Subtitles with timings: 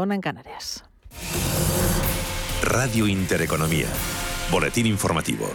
[0.00, 0.84] una en Canarias.
[2.62, 3.88] Radio Intereconomía.
[4.50, 5.50] Boletín informativo.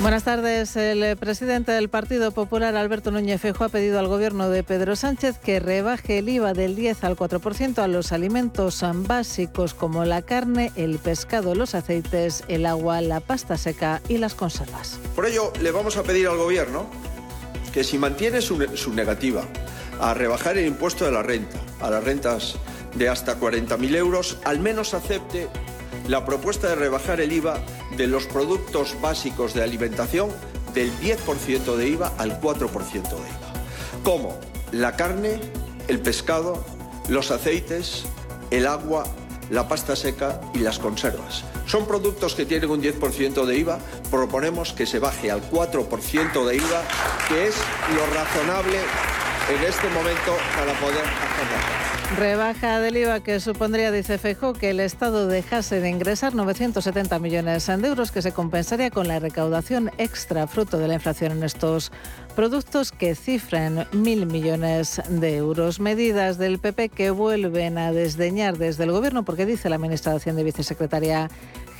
[0.00, 0.76] Buenas tardes.
[0.76, 5.38] El presidente del Partido Popular, Alberto Núñez Fejo, ha pedido al gobierno de Pedro Sánchez
[5.40, 10.70] que rebaje el IVA del 10 al 4% a los alimentos básicos como la carne,
[10.76, 15.00] el pescado, los aceites, el agua, la pasta seca y las conservas.
[15.16, 16.86] Por ello, le vamos a pedir al gobierno
[17.74, 19.42] que si mantiene su, su negativa
[20.00, 22.56] a rebajar el impuesto de la renta, a las rentas
[22.94, 25.48] de hasta 40.000 euros, al menos acepte
[26.08, 27.58] la propuesta de rebajar el IVA
[27.96, 30.30] de los productos básicos de alimentación
[30.74, 34.38] del 10% de IVA al 4% de IVA, como
[34.72, 35.40] la carne,
[35.88, 36.64] el pescado,
[37.08, 38.04] los aceites,
[38.50, 39.04] el agua,
[39.50, 41.44] la pasta seca y las conservas.
[41.66, 43.78] Son productos que tienen un 10% de IVA,
[44.10, 46.82] proponemos que se baje al 4% de IVA,
[47.28, 47.56] que es
[47.94, 48.78] lo razonable
[49.48, 51.95] en este momento para poder hacerlo.
[52.14, 57.66] Rebaja del IVA que supondría, dice Feijó, que el Estado dejase de ingresar 970 millones
[57.66, 61.90] de euros que se compensaría con la recaudación extra fruto de la inflación en estos
[62.36, 65.80] productos que cifran mil millones de euros.
[65.80, 70.18] Medidas del PP que vuelven a desdeñar desde el Gobierno porque dice la ministra de
[70.18, 71.28] Hacienda y vicesecretaria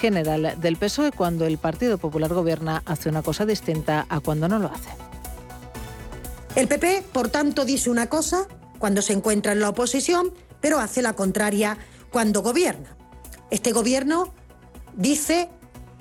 [0.00, 4.58] general del PSOE cuando el Partido Popular gobierna hace una cosa distinta a cuando no
[4.58, 4.90] lo hace.
[6.56, 8.48] El PP, por tanto, dice una cosa
[8.78, 11.78] cuando se encuentra en la oposición, pero hace la contraria
[12.10, 12.96] cuando gobierna.
[13.50, 14.34] Este gobierno
[14.96, 15.48] dice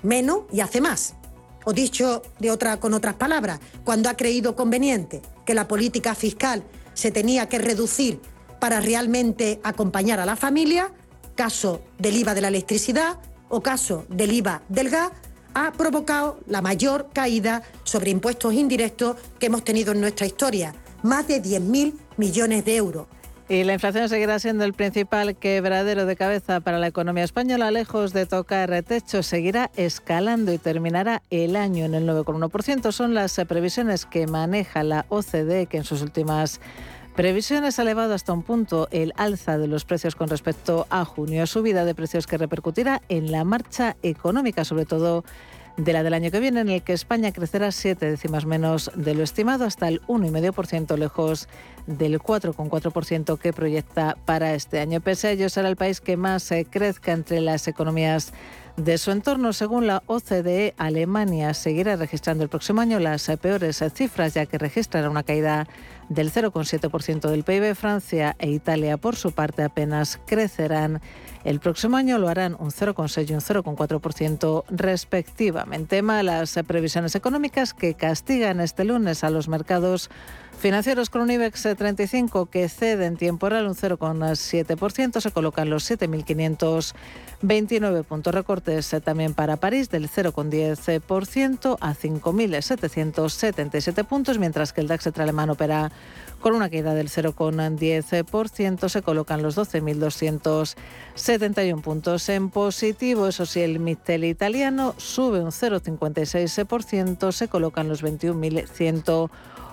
[0.04, 1.16] menos y hace más.
[1.66, 6.64] O dicho de otra, con otras palabras, cuando ha creído conveniente que la política fiscal
[6.94, 8.22] se tenía que reducir
[8.60, 10.92] para realmente acompañar a la familia,
[11.36, 15.12] caso del IVA de la electricidad o caso del IVA del gas,
[15.54, 21.28] ha provocado la mayor caída sobre impuestos indirectos que hemos tenido en nuestra historia, más
[21.28, 23.08] de 10.000 millones de euros.
[23.48, 27.70] Y la inflación seguirá siendo el principal quebradero de cabeza para la economía española.
[27.70, 32.92] Lejos de tocar techo, seguirá escalando y terminará el año en el 9,1%.
[32.92, 36.60] Son las previsiones que maneja la OCDE, que en sus últimas
[37.16, 41.46] previsiones ha elevado hasta un punto el alza de los precios con respecto a junio.
[41.46, 45.24] Subida de precios que repercutirá en la marcha económica, sobre todo
[45.78, 49.14] de la del año que viene, en el que España crecerá siete décimas menos de
[49.14, 51.50] lo estimado, hasta el 1,5% lejos
[51.86, 55.02] del 4,4% que proyecta para este año.
[55.02, 58.32] Pese a ello, será el país que más eh, crezca entre las economías
[58.78, 59.54] de su entorno.
[59.54, 64.58] Según la OCDE, Alemania seguirá registrando el próximo año las eh, peores cifras, ya que
[64.58, 65.68] registrará una caída
[66.10, 67.76] del 0,7% del PIB.
[67.76, 71.02] Francia e Italia, por su parte, apenas crecerán
[71.46, 76.02] el próximo año lo harán un 0,6 y un 0,4% respectivamente.
[76.02, 80.10] Malas previsiones económicas que castigan este lunes a los mercados
[80.66, 85.88] financieros con un IBEX 35 que cede en tiempo real un 0,7%, se colocan los
[85.88, 95.06] 7.529 puntos recortes también para París del 0,10% a 5.777 puntos, mientras que el DAX
[95.20, 95.92] alemán opera
[96.42, 98.90] con una caída del 0,10%.
[98.90, 103.28] Se colocan los 12.271 puntos en positivo.
[103.28, 107.32] Eso sí, el Mittel italiano sube un 0,56%.
[107.34, 108.02] Se colocan los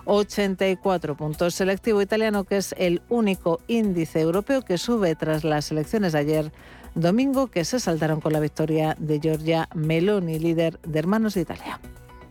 [0.06, 1.54] 21.184 puntos.
[1.54, 6.52] Selectivo italiano, que es el único índice europeo que sube tras las elecciones de ayer
[6.94, 11.80] domingo, que se saltaron con la victoria de Giorgia Meloni, líder de Hermanos de Italia.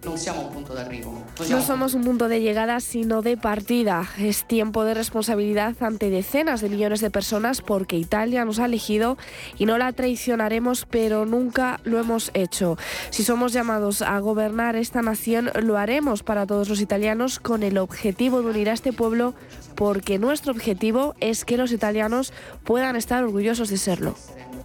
[0.03, 4.09] No somos un punto de llegada, sino de partida.
[4.17, 9.17] Es tiempo de responsabilidad ante decenas de millones de personas porque Italia nos ha elegido
[9.59, 12.77] y no la traicionaremos, pero nunca lo hemos hecho.
[13.11, 17.77] Si somos llamados a gobernar esta nación, lo haremos para todos los italianos con el
[17.77, 19.35] objetivo de unir a este pueblo
[19.75, 22.33] porque nuestro objetivo es que los italianos
[22.63, 24.15] puedan estar orgullosos de serlo.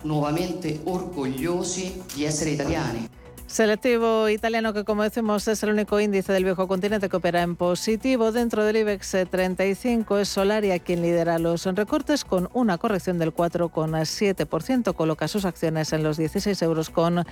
[0.02, 3.08] Nuevamente orgullosi de ser italiani.
[3.56, 7.56] Selectivo italiano que, como decimos, es el único índice del viejo continente que opera en
[7.56, 8.30] positivo.
[8.30, 14.94] Dentro del IBEX 35 es Solaria quien lidera los recortes con una corrección del 4,7%.
[14.94, 17.24] Coloca sus acciones en los 16 euros con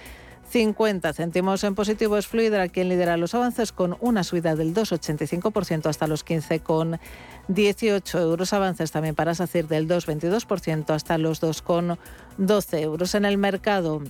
[0.48, 1.62] 50 céntimos.
[1.62, 6.25] En positivo es Fluidra quien lidera los avances con una subida del 2,85% hasta los
[6.25, 8.54] 15,18 euros.
[8.54, 13.14] Avances también para SACIR del 2,22% hasta los 2,12 euros.
[13.14, 14.00] En el mercado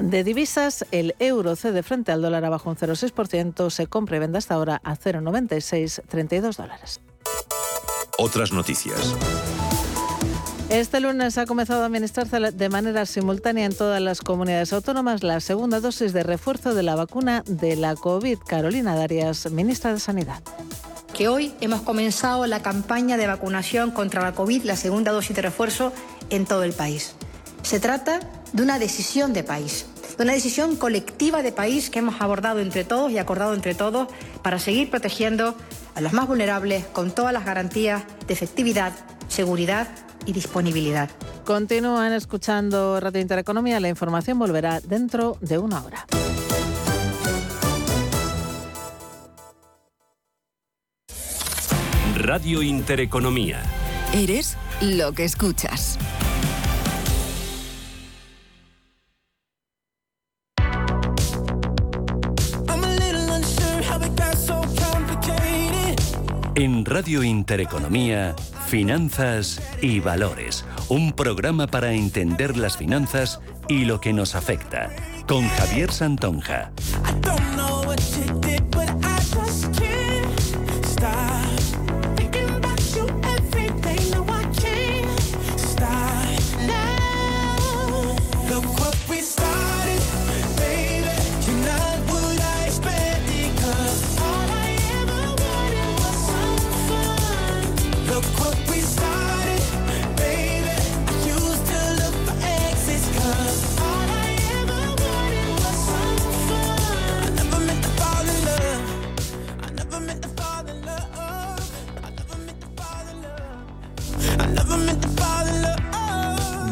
[0.00, 4.38] de divisas, el euro cede frente al dólar abajo un 0,6%, se compra y vende
[4.38, 7.00] hasta ahora a 0,9632 dólares.
[8.18, 9.14] Otras noticias.
[10.68, 15.40] Este lunes ha comenzado a administrarse de manera simultánea en todas las comunidades autónomas la
[15.40, 18.38] segunda dosis de refuerzo de la vacuna de la COVID.
[18.46, 20.42] Carolina Darias, ministra de Sanidad
[21.12, 25.42] que hoy hemos comenzado la campaña de vacunación contra la COVID, la segunda dosis de
[25.42, 25.92] refuerzo,
[26.30, 27.14] en todo el país.
[27.62, 28.20] Se trata
[28.52, 29.86] de una decisión de país,
[30.18, 34.08] de una decisión colectiva de país que hemos abordado entre todos y acordado entre todos
[34.42, 35.56] para seguir protegiendo
[35.94, 38.92] a los más vulnerables con todas las garantías de efectividad,
[39.28, 39.88] seguridad
[40.26, 41.10] y disponibilidad.
[41.44, 43.80] Continúan escuchando Radio Intereconomía.
[43.80, 46.06] La información volverá dentro de una hora.
[52.16, 53.62] Radio Intereconomía.
[54.12, 55.98] Eres lo que escuchas.
[66.54, 70.66] En Radio Intereconomía, Finanzas y Valores.
[70.90, 74.90] Un programa para entender las finanzas y lo que nos afecta.
[75.26, 76.70] Con Javier Santonja.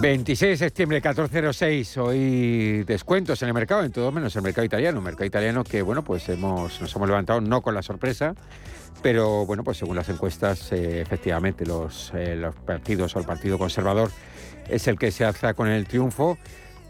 [0.01, 5.03] ...26 de septiembre, 1406, hoy descuentos en el mercado, en todo menos el mercado italiano,
[5.03, 8.35] mercado italiano que, bueno, pues hemos, nos hemos levantado no con la sorpresa,
[9.03, 13.59] pero, bueno, pues según las encuestas, eh, efectivamente, los, eh, los partidos o el Partido
[13.59, 14.11] Conservador
[14.71, 16.39] es el que se alza con el triunfo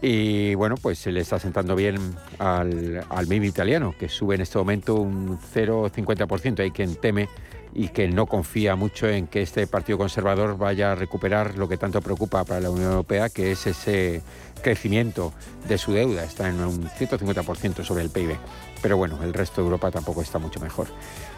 [0.01, 1.97] y, bueno, pues se le está sentando bien
[2.39, 7.27] al, al MIB italiano, que sube en este momento un 0,50%, hay quien teme
[7.73, 11.77] y que no confía mucho en que este Partido Conservador vaya a recuperar lo que
[11.77, 14.21] tanto preocupa para la Unión Europea, que es ese
[14.61, 15.33] crecimiento
[15.67, 16.23] de su deuda.
[16.23, 18.35] Está en un 150% sobre el PIB.
[18.81, 20.87] Pero bueno, el resto de Europa tampoco está mucho mejor.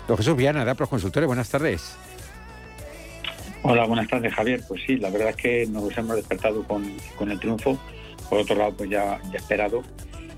[0.07, 1.95] Don Jesús Viana, de Consultores, buenas tardes.
[3.61, 4.61] Hola, buenas tardes, Javier.
[4.67, 6.83] Pues sí, la verdad es que nos hemos despertado con,
[7.29, 7.77] el triunfo.
[8.29, 9.83] Por otro lado, pues ya, ya esperado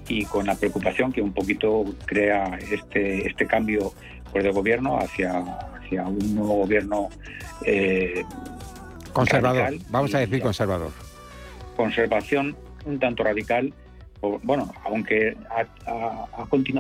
[0.08, 3.94] y con la preocupación que un poquito crea este, este cambio
[4.32, 5.44] pues, de gobierno hacia,
[5.86, 7.10] hacia un nuevo gobierno
[7.66, 8.24] eh,
[9.14, 10.92] conservador, vamos a decir conservador.
[11.76, 12.56] Conservación
[12.86, 13.74] un tanto radical,
[14.44, 16.28] bueno, aunque ha, ha,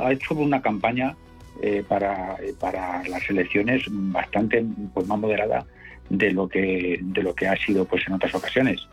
[0.04, 1.16] ha hecho una campaña
[1.62, 5.66] eh, para, para las elecciones bastante pues, más moderada
[6.10, 8.88] de lo que de lo que ha sido pues en otras ocasiones.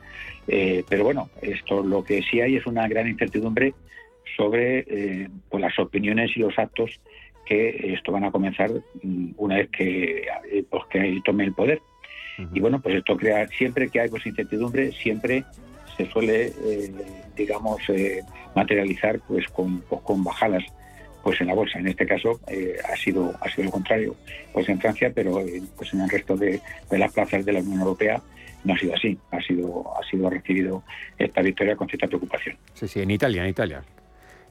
[0.49, 3.75] Eh, pero bueno, esto lo que sí hay es una gran incertidumbre
[4.37, 7.01] sobre pues, las opiniones y los actos
[7.45, 8.71] que esto van a comenzar
[9.03, 11.81] mm, una vez que, eh, pues, que tome el poder.
[12.55, 15.45] Y bueno, pues esto crea, siempre que hay pues, incertidumbre, siempre
[15.97, 16.93] se suele, eh,
[17.37, 18.23] digamos, eh,
[18.57, 20.65] materializar pues con, pues, con bajadas
[21.23, 21.79] pues en la bolsa.
[21.79, 22.41] En este caso
[22.91, 24.17] ha sido ha sido lo contrario,
[24.53, 25.41] pues en Francia, pero
[25.77, 26.61] pues en el resto de,
[26.91, 28.21] las plazas de la Unión Europea
[28.65, 29.17] no ha sido así.
[29.31, 30.83] Ha sido ha sido recibido
[31.19, 32.57] esta victoria con cierta preocupación.
[32.75, 33.85] Sí, sí, en Italia, en Italia.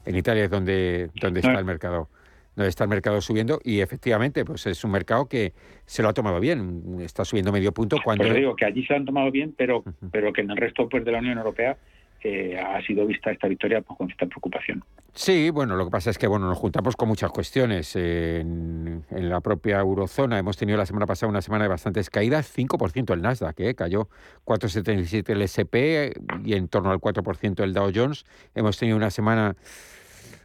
[0.06, 2.08] En Italia es donde donde está el mercado
[2.54, 5.52] donde está el mercado subiendo y efectivamente pues es un mercado que
[5.86, 8.24] se lo ha tomado bien, está subiendo medio punto cuando...
[8.24, 10.88] Pues digo que allí se lo han tomado bien, pero, pero que en el resto
[10.88, 11.76] pues, de la Unión Europea
[12.24, 14.84] eh, ha sido vista esta victoria pues, con cierta preocupación.
[15.12, 17.96] Sí, bueno, lo que pasa es que bueno nos juntamos con muchas cuestiones.
[17.96, 23.12] En, la propia eurozona hemos tenido la semana pasada una semana de bastantes caídas, 5%
[23.12, 23.74] el Nasdaq, ¿eh?
[23.74, 24.08] cayó
[24.44, 28.24] 4,77 el SP y en torno al 4% el Dow Jones.
[28.54, 29.56] Hemos tenido una semana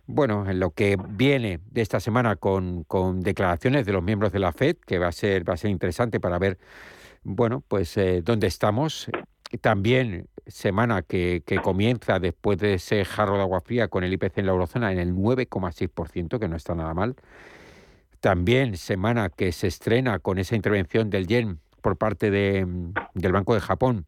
[0.07, 2.85] bueno, en lo que viene de esta semana con,
[3.21, 6.19] declaraciones de los miembros de la FED, que va a ser, va a ser interesante
[6.19, 6.57] para ver,
[7.23, 9.11] bueno, pues eh, dónde estamos.
[9.61, 14.39] También semana que, que, comienza después de ese jarro de agua fría con el IPC
[14.39, 17.15] en la eurozona en el 9,6%, que no está nada mal.
[18.21, 22.65] También semana que se estrena con esa intervención del yen por parte de,
[23.13, 24.05] del Banco de Japón.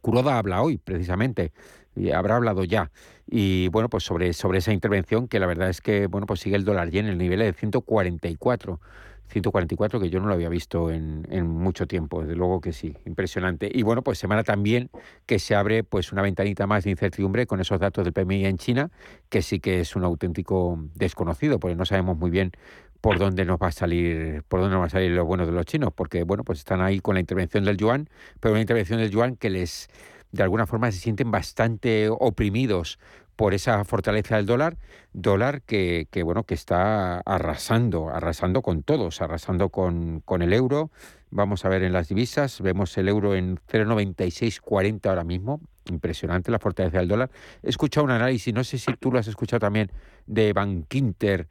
[0.00, 1.52] Kuroda habla hoy, precisamente,
[1.94, 2.90] y habrá hablado ya.
[3.26, 6.56] Y bueno, pues sobre, sobre esa intervención, que la verdad es que bueno, pues sigue
[6.56, 8.80] el dólar yen en el nivel de 144.
[9.26, 12.94] 144 que yo no lo había visto en, en, mucho tiempo, desde luego que sí,
[13.06, 13.70] impresionante.
[13.72, 14.90] Y bueno, pues semana también
[15.26, 18.58] que se abre pues una ventanita más de incertidumbre con esos datos del PMI en
[18.58, 18.90] China,
[19.30, 22.52] que sí que es un auténtico desconocido, porque no sabemos muy bien
[23.00, 25.52] por dónde nos va a salir, por dónde nos va a salir lo bueno de
[25.52, 28.08] los chinos, porque bueno, pues están ahí con la intervención del yuan,
[28.40, 29.88] pero una intervención del yuan que les
[30.34, 32.98] de alguna forma se sienten bastante oprimidos
[33.36, 34.76] por esa fortaleza del dólar,
[35.12, 40.90] dólar que, que bueno que está arrasando, arrasando con todos, arrasando con, con el euro.
[41.30, 46.58] Vamos a ver en las divisas, vemos el euro en 0,9640 ahora mismo, impresionante la
[46.58, 47.30] fortaleza del dólar.
[47.62, 49.90] He escuchado un análisis, no sé si tú lo has escuchado también,
[50.26, 51.48] de Bankinter,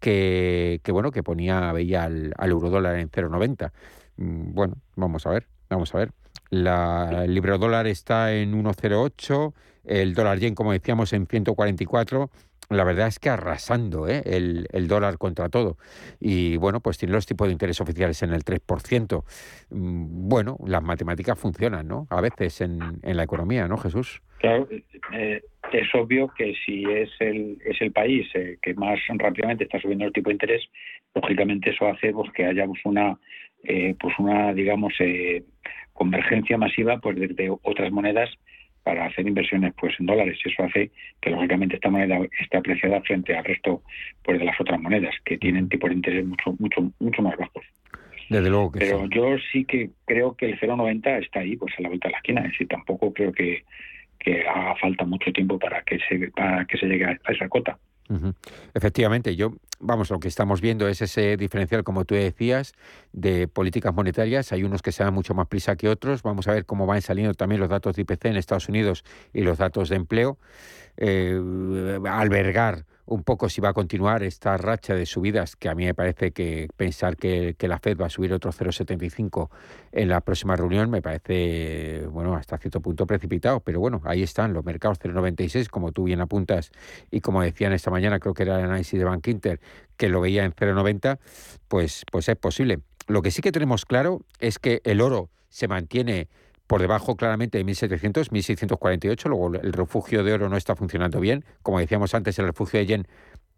[0.00, 3.72] que, que bueno, que ponía, veía al, euro dólar en 0,90.
[4.16, 6.12] Mm, bueno, vamos a ver, vamos a ver.
[6.62, 9.52] La, el libro dólar está en 1,08
[9.84, 12.30] el dólar yen, como decíamos, en 144.
[12.70, 14.22] La verdad es que arrasando ¿eh?
[14.24, 15.76] el, el, dólar contra todo.
[16.18, 19.22] Y bueno, pues tiene los tipos de interés oficiales en el 3%.
[19.70, 22.06] Mm, bueno, las matemáticas funcionan, ¿no?
[22.08, 24.22] A veces en, en la economía, ¿no, Jesús?
[24.38, 24.66] Claro,
[25.12, 25.42] eh,
[25.72, 30.06] es obvio que si es el, es el país eh, que más rápidamente está subiendo
[30.06, 30.62] el tipo de interés,
[31.14, 33.18] lógicamente eso hace pues, que haya una,
[33.62, 35.44] eh, pues una digamos, eh,
[35.94, 38.28] convergencia masiva pues, desde otras monedas
[38.82, 40.38] para hacer inversiones pues en dólares.
[40.44, 43.82] Eso hace que lógicamente esta moneda esté apreciada frente al resto
[44.22, 47.64] pues de las otras monedas que tienen tipos de interés mucho mucho mucho más bajos.
[48.28, 51.82] Desde luego que Pero yo sí que creo que el 0,90 está ahí, pues a
[51.82, 52.40] la vuelta de la esquina.
[52.42, 53.64] Es decir, tampoco creo que,
[54.18, 57.78] que haga falta mucho tiempo para que se para que se llegue a esa cota.
[58.74, 62.72] Efectivamente, yo, vamos, lo que estamos viendo es ese diferencial, como tú decías,
[63.12, 64.52] de políticas monetarias.
[64.52, 66.22] Hay unos que se dan mucho más prisa que otros.
[66.22, 69.42] Vamos a ver cómo van saliendo también los datos de IPC en Estados Unidos y
[69.42, 70.38] los datos de empleo.
[70.96, 71.40] Eh,
[72.06, 75.94] albergar un poco si va a continuar esta racha de subidas, que a mí me
[75.94, 79.50] parece que pensar que, que la Fed va a subir otro 0,75
[79.92, 84.52] en la próxima reunión me parece, bueno, hasta cierto punto precipitado, pero bueno, ahí están
[84.52, 86.70] los mercados 0,96, como tú bien apuntas,
[87.10, 89.60] y como decían esta mañana, creo que era el análisis de Bank Inter,
[89.96, 91.18] que lo veía en 0,90,
[91.68, 92.80] pues, pues es posible.
[93.06, 96.28] Lo que sí que tenemos claro es que el oro se mantiene
[96.66, 99.28] por debajo claramente de 1.700, 1.648.
[99.28, 101.44] Luego el refugio de oro no está funcionando bien.
[101.62, 103.08] Como decíamos antes, el refugio de yen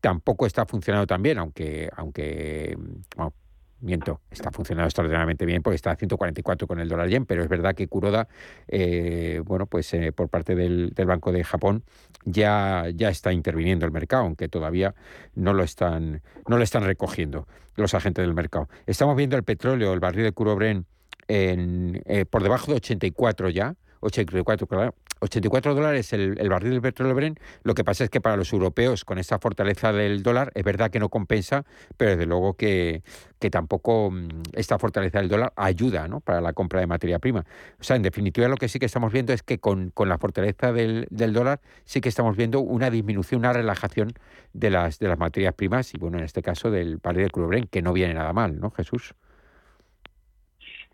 [0.00, 2.76] tampoco está funcionando tan bien, aunque, aunque
[3.16, 3.32] bueno,
[3.80, 7.48] miento, está funcionando extraordinariamente bien porque está a 144 con el dólar yen, pero es
[7.48, 8.28] verdad que Kuroda,
[8.68, 11.84] eh, bueno, pues eh, por parte del, Banco de Japón
[12.24, 14.94] ya, ya está interviniendo el mercado, aunque todavía
[15.34, 17.46] no lo están, no lo están recogiendo
[17.76, 18.68] los agentes del mercado.
[18.86, 20.86] Estamos viendo el petróleo, el barril de Curobren
[21.28, 26.82] en, eh, por debajo de 84 ya, 84, claro, 84 dólares el, el, barril del
[26.82, 27.40] petróleo Brent.
[27.62, 30.90] Lo que pasa es que para los europeos, con esta fortaleza del dólar, es verdad
[30.90, 31.64] que no compensa,
[31.96, 33.02] pero desde luego que,
[33.38, 36.20] que tampoco mm, esta fortaleza del dólar ayuda ¿no?
[36.20, 37.46] para la compra de materia prima.
[37.80, 40.18] O sea, en definitiva, lo que sí que estamos viendo es que con, con la
[40.18, 44.12] fortaleza del, del, dólar sí que estamos viendo una disminución, una relajación
[44.52, 47.48] de las, de las materias primas y, bueno, en este caso del barril del crudo
[47.48, 49.14] Brent, que no viene nada mal, ¿no, Jesús?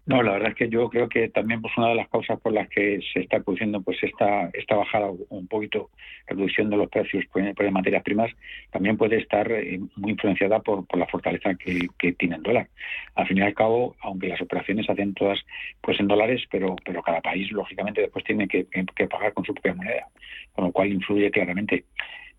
[0.05, 2.53] No, la verdad es que yo creo que también pues una de las causas por
[2.53, 5.91] las que se está produciendo pues esta esta bajada un poquito
[6.27, 8.33] reducción de los precios por, por materias primas
[8.73, 12.69] también puede estar eh, muy influenciada por, por la fortaleza que, que, tiene el dólar.
[13.15, 15.39] Al fin y al cabo, aunque las operaciones se hacen todas
[15.81, 19.55] pues en dólares, pero pero cada país lógicamente después tiene que, que pagar con su
[19.55, 20.09] propia moneda,
[20.53, 21.85] con lo cual influye claramente.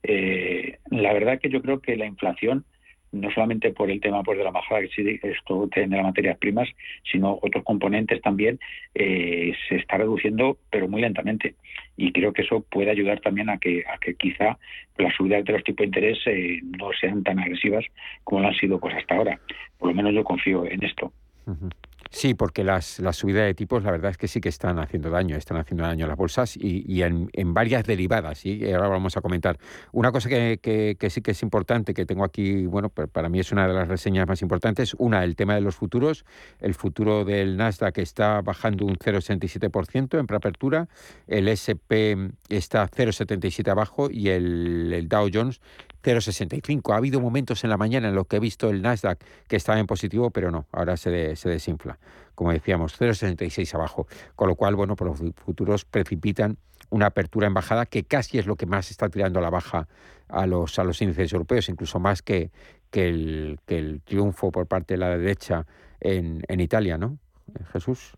[0.04, 2.66] Eh, la verdad que yo creo que la inflación
[3.14, 6.38] no solamente por el tema pues, de la bajada que sí esto tiene las materias
[6.38, 6.68] primas,
[7.10, 8.60] sino otros componentes también,
[8.96, 11.56] eh, se está reduciendo, pero muy lentamente.
[11.96, 14.58] Y creo que eso puede ayudar también a que, a que quizá
[14.98, 17.86] las subidas de los tipos de interés eh, no sean tan agresivas
[18.24, 19.40] como lo han sido pues hasta ahora.
[19.78, 21.14] Por lo menos yo confío en esto.
[22.14, 25.10] Sí, porque las, las subidas de tipos, la verdad es que sí que están haciendo
[25.10, 28.46] daño, están haciendo daño a las bolsas y, y en, en, varias derivadas.
[28.46, 29.58] Y ahora vamos a comentar.
[29.92, 33.40] Una cosa que, que, que, sí que es importante, que tengo aquí, bueno, para mí
[33.40, 34.94] es una de las reseñas más importantes.
[35.00, 36.24] Una, el tema de los futuros.
[36.60, 40.88] El futuro del Nasdaq está bajando un 0,67% en preapertura.
[41.26, 42.14] El SP
[42.48, 45.62] está 0,77 abajo y el, el Dow Jones
[46.04, 46.94] 0,65.
[46.94, 49.80] Ha habido momentos en la mañana en los que he visto el Nasdaq que estaba
[49.80, 51.98] en positivo, pero no, ahora se, de, se desinfla.
[52.36, 54.08] Como decíamos, 0,66 abajo.
[54.36, 56.58] Con lo cual, bueno, por los futuros precipitan
[56.90, 59.88] una apertura en bajada que casi es lo que más está tirando a la baja
[60.28, 62.52] a los, a los índices europeos, incluso más que,
[62.92, 65.66] que, el, que el triunfo por parte de la derecha
[66.00, 67.18] en, en Italia, ¿no?
[67.72, 68.14] Jesús.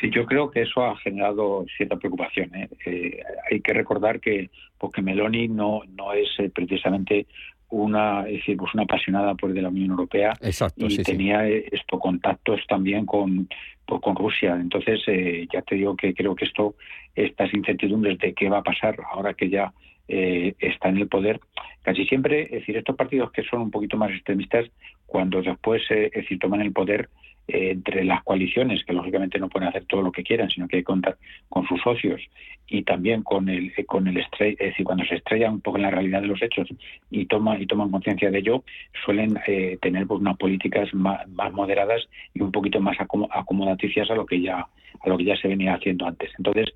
[0.00, 2.54] Sí, yo creo que eso ha generado cierta preocupación.
[2.54, 2.68] ¿eh?
[2.84, 7.26] Eh, hay que recordar que porque Meloni no no es eh, precisamente
[7.68, 11.44] una es decir, pues una apasionada por de la Unión Europea Exacto, y sí, tenía
[11.46, 11.64] sí.
[11.72, 13.48] esto contactos también con
[13.86, 14.56] pues, con Rusia.
[14.60, 16.74] Entonces eh, ya te digo que creo que esto
[17.14, 19.72] estas incertidumbres de qué va a pasar ahora que ya
[20.08, 21.40] eh, está en el poder,
[21.82, 24.66] casi siempre, es decir, estos partidos que son un poquito más extremistas,
[25.04, 27.08] cuando después, es decir, toman el poder,
[27.48, 30.82] entre las coaliciones, que lógicamente no pueden hacer todo lo que quieran, sino que hay
[30.82, 31.16] que contar
[31.48, 32.20] con sus socios
[32.68, 35.90] y también con el con el es decir, cuando se estrellan un poco en la
[35.90, 36.68] realidad de los hechos
[37.10, 38.64] y toman y toman conciencia de ello,
[39.04, 44.26] suelen eh, tener pues, unas políticas más, moderadas y un poquito más acomodaticias a lo
[44.26, 44.66] que ya
[45.00, 46.32] a lo que ya se venía haciendo antes.
[46.38, 46.74] Entonces,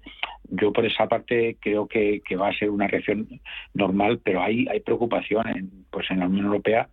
[0.50, 3.26] yo por esa parte creo que, que va a ser una reacción
[3.74, 6.88] normal, pero hay hay preocupación en, pues en la Unión Europea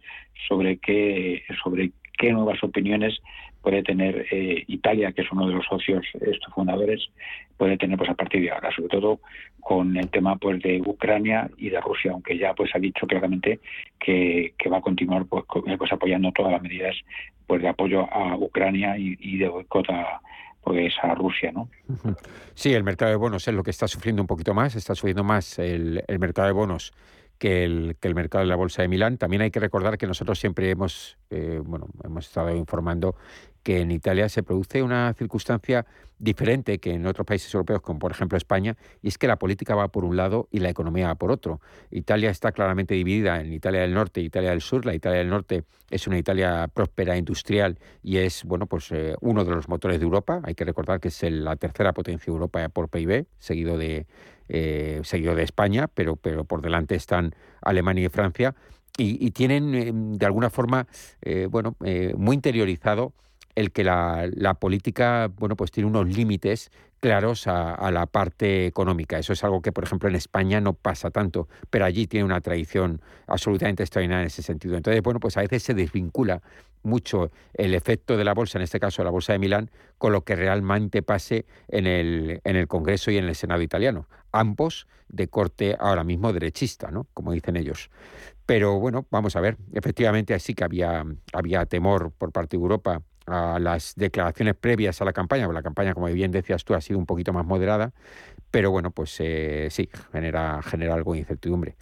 [0.47, 3.19] sobre qué sobre qué nuevas opiniones
[3.67, 7.09] puede tener eh, Italia, que es uno de los socios estos fundadores,
[7.57, 9.19] puede tener pues a partir de ahora, sobre todo
[9.59, 13.59] con el tema pues de Ucrania y de Rusia, aunque ya pues ha dicho claramente
[13.99, 15.43] que, va a continuar pues,
[15.77, 16.95] pues, apoyando todas las medidas
[17.45, 20.21] pues de apoyo a Ucrania y, de boicot a,
[20.61, 21.67] pues a Rusia, ¿no?
[22.53, 25.25] Sí, el mercado de bonos es lo que está sufriendo un poquito más, está sufriendo
[25.25, 26.93] más el, el mercado de bonos
[27.37, 29.17] que el, que el mercado de la Bolsa de Milán.
[29.17, 33.15] También hay que recordar que nosotros siempre hemos, eh, bueno, hemos estado informando
[33.67, 35.85] que en Italia se produce una circunstancia
[36.19, 39.75] diferente que en otros países europeos, como por ejemplo España, y es que la política
[39.75, 41.59] va por un lado y la economía va por otro.
[41.91, 44.85] Italia está claramente dividida en Italia del Norte e Italia del Sur.
[44.85, 49.43] La Italia del Norte es una Italia próspera, industrial y es bueno, pues, eh, uno
[49.43, 50.39] de los motores de Europa.
[50.45, 54.07] Hay que recordar que es la tercera potencia de Europa por PIB, seguido de,
[54.47, 58.55] eh, seguido de España, pero, pero por delante están Alemania y Francia.
[58.97, 60.87] Y, tienen, eh, de alguna forma,
[61.49, 61.75] bueno,
[62.15, 63.13] muy interiorizado
[63.57, 69.17] el que la, política, bueno, pues tiene unos límites claros a, la parte económica.
[69.17, 72.39] Eso es algo que, por ejemplo, en España no pasa tanto, pero allí tiene una
[72.39, 74.77] tradición absolutamente extraordinaria en ese sentido.
[74.77, 76.43] Entonces, bueno, pues a veces se desvincula
[76.83, 80.23] mucho el efecto de la bolsa, en este caso la bolsa de Milán, con lo
[80.23, 84.07] que realmente pase en el, en el Congreso y en el Senado italiano.
[84.31, 87.07] Ambos de corte ahora mismo derechista, ¿no?
[87.15, 87.89] Como dicen ellos.
[88.45, 89.57] Pero bueno, vamos a ver.
[89.73, 95.05] Efectivamente, así que había, había temor por parte de Europa a las declaraciones previas a
[95.05, 97.91] la campaña, porque la campaña, como bien decías tú, ha sido un poquito más moderada,
[98.49, 101.75] pero bueno, pues eh, sí, genera, genera algo de incertidumbre.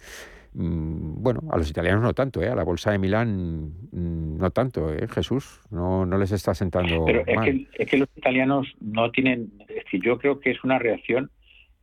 [0.54, 2.48] Mm, bueno, a los italianos no tanto, ¿eh?
[2.48, 5.06] a la bolsa de Milán mm, no tanto, ¿eh?
[5.08, 7.04] Jesús, no, no les está sentando.
[7.04, 10.64] Pero es, Que, es que los italianos no tienen, es decir, yo creo que es
[10.64, 11.30] una reacción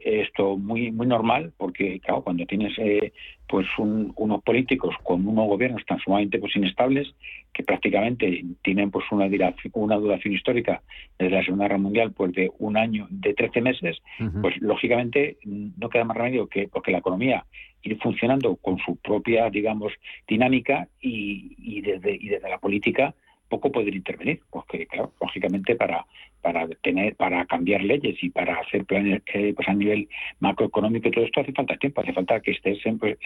[0.04, 3.14] esto muy muy normal porque claro cuando tienes eh,
[3.54, 7.14] pues unos políticos con unos gobiernos tan sumamente pues inestables
[7.54, 9.30] que prácticamente tienen pues una
[9.74, 10.82] una duración histórica
[11.20, 14.02] desde la Segunda Guerra Mundial pues de un año de 13 meses
[14.42, 17.46] pues lógicamente no queda más remedio que porque la economía
[17.84, 19.94] ir funcionando con su propia digamos
[20.28, 23.14] dinámica y, y desde y desde la política
[23.54, 26.06] poco poder intervenir, porque claro, lógicamente para
[26.42, 31.12] para tener para cambiar leyes y para hacer planes eh, pues a nivel macroeconómico y
[31.12, 33.18] todo esto hace falta tiempo, hace falta que estés en, pues,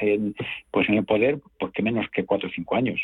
[0.72, 3.00] pues en el poder porque menos que cuatro o cinco años.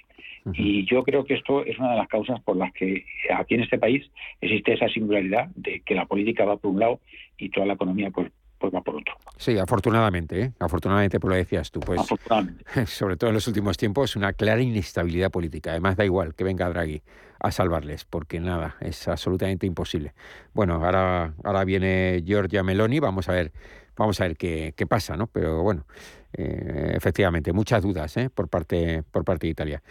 [0.54, 3.62] Y yo creo que esto es una de las causas por las que aquí en
[3.62, 4.04] este país
[4.42, 7.00] existe esa singularidad de que la política va por un lado
[7.38, 8.30] y toda la economía pues
[8.72, 9.14] pues por otro.
[9.38, 10.54] Sí, afortunadamente, ¿eh?
[10.60, 12.02] afortunadamente, por lo decías tú, pues
[12.88, 15.72] sobre todo en los últimos tiempos, una clara inestabilidad política.
[15.72, 17.02] Además, da igual que venga Draghi
[17.40, 20.14] a salvarles, porque nada, es absolutamente imposible.
[20.54, 23.52] Bueno, ahora, ahora viene Giorgia Meloni, vamos a ver,
[23.98, 25.28] vamos a ver qué, qué pasa, ¿no?
[25.28, 25.86] Pero bueno,
[26.32, 28.30] eh, efectivamente, muchas dudas ¿eh?
[28.30, 29.84] por, parte, por parte de Italia.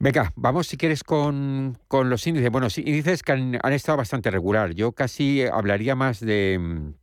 [0.00, 2.50] Venga, vamos si quieres con, con los índices.
[2.50, 4.72] Bueno, sí, índices que han, han estado bastante regular.
[4.72, 6.94] Yo casi hablaría más de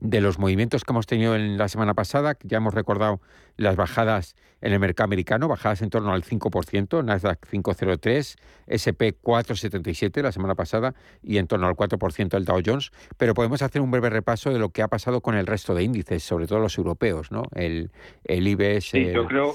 [0.00, 3.20] de los movimientos que hemos tenido en la semana pasada, ya hemos recordado
[3.56, 10.22] las bajadas en el mercado americano, bajadas en torno al 5%, Nasdaq 503, SP 477
[10.22, 13.90] la semana pasada y en torno al 4% el Dow Jones, pero podemos hacer un
[13.90, 16.76] breve repaso de lo que ha pasado con el resto de índices, sobre todo los
[16.78, 17.42] europeos, ¿no?
[17.54, 17.90] El,
[18.24, 18.90] el IBEX...
[18.90, 19.54] Sí, yo creo...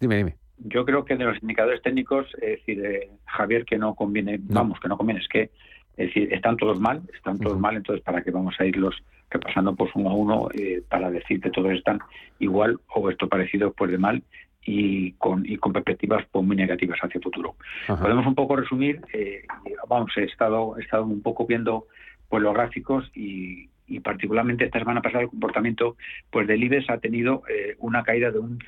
[0.00, 0.36] Dime, dime.
[0.58, 4.78] Yo creo que de los indicadores técnicos, es decir, eh, Javier, que no conviene, vamos,
[4.80, 5.50] que no conviene, es que
[5.96, 8.96] es decir, están todos mal, están todos mal, entonces para qué vamos a irlos
[9.30, 12.00] repasando pues uno a uno eh, para decir que todos están
[12.38, 14.22] igual o esto parecido pues de mal
[14.64, 17.56] y con, y con perspectivas pues, muy negativas hacia el futuro.
[17.86, 19.44] Podemos un poco resumir, eh,
[19.88, 21.86] vamos, he estado, he estado un poco viendo
[22.28, 25.96] pues los gráficos y, y particularmente esta semana pasada el comportamiento
[26.30, 28.58] pues del IBEX ha tenido eh, una caída de un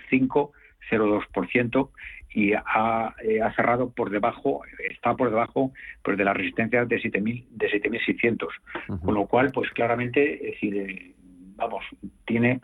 [0.90, 1.90] 5,02%
[2.30, 5.72] y ha, eh, ha, cerrado por debajo, está por debajo
[6.02, 10.76] pues de las resistencias de 7.000 de 7.600, con lo cual pues claramente es decir,
[10.76, 11.14] eh,
[11.56, 11.84] vamos,
[12.26, 12.60] tiene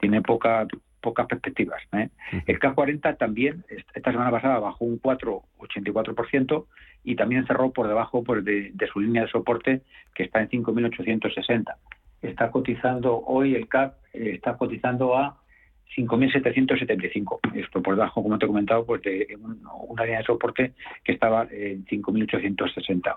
[0.00, 0.66] tiene poca
[1.00, 1.80] pocas perspectivas.
[2.46, 6.66] El K40 también esta semana pasada bajó un 4,84%
[7.04, 9.82] y también cerró por debajo pues, de, de su línea de soporte
[10.14, 11.76] que está en 5.860
[12.22, 15.38] está cotizando hoy el CAP, eh, está cotizando a
[15.96, 17.38] 5.775.
[17.54, 19.36] Esto por debajo, como te he comentado, pues de
[19.88, 20.72] una línea de soporte
[21.04, 23.16] que estaba en 5.860.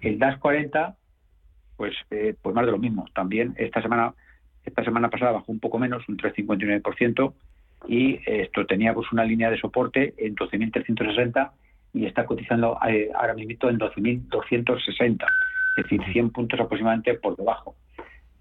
[0.00, 0.96] El DAS 40,
[1.76, 3.06] pues, eh, pues más de lo mismo.
[3.14, 4.14] También esta semana,
[4.64, 7.34] esta semana pasada bajó un poco menos, un 3,59%,
[7.88, 11.50] y esto tenía pues una línea de soporte en 12.360
[11.94, 15.26] y está cotizando eh, ahora mismo en 12.260,
[15.76, 17.74] es decir, 100 puntos aproximadamente por debajo.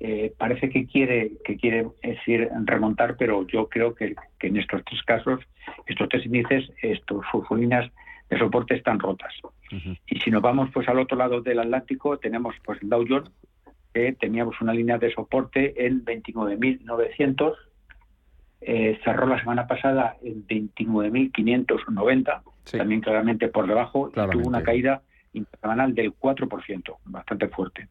[0.04, 5.04] Eh, parece que quiere, que quiere decir, remontar, pero yo creo que, en estos tres
[5.04, 5.42] casos,
[5.86, 7.88] estos tres índices, estos, sus líneas
[8.28, 9.32] de soporte están rotas.
[10.08, 13.30] Y si nos vamos pues al otro lado del Atlántico, tenemos pues el Dow Jones,
[13.94, 17.54] que teníamos una línea de soporte en 29.900,
[18.62, 25.04] eh, cerró la semana pasada en 29.590, también claramente por debajo, y tuvo una caída
[25.34, 27.88] intersemanal del 4%, bastante fuerte.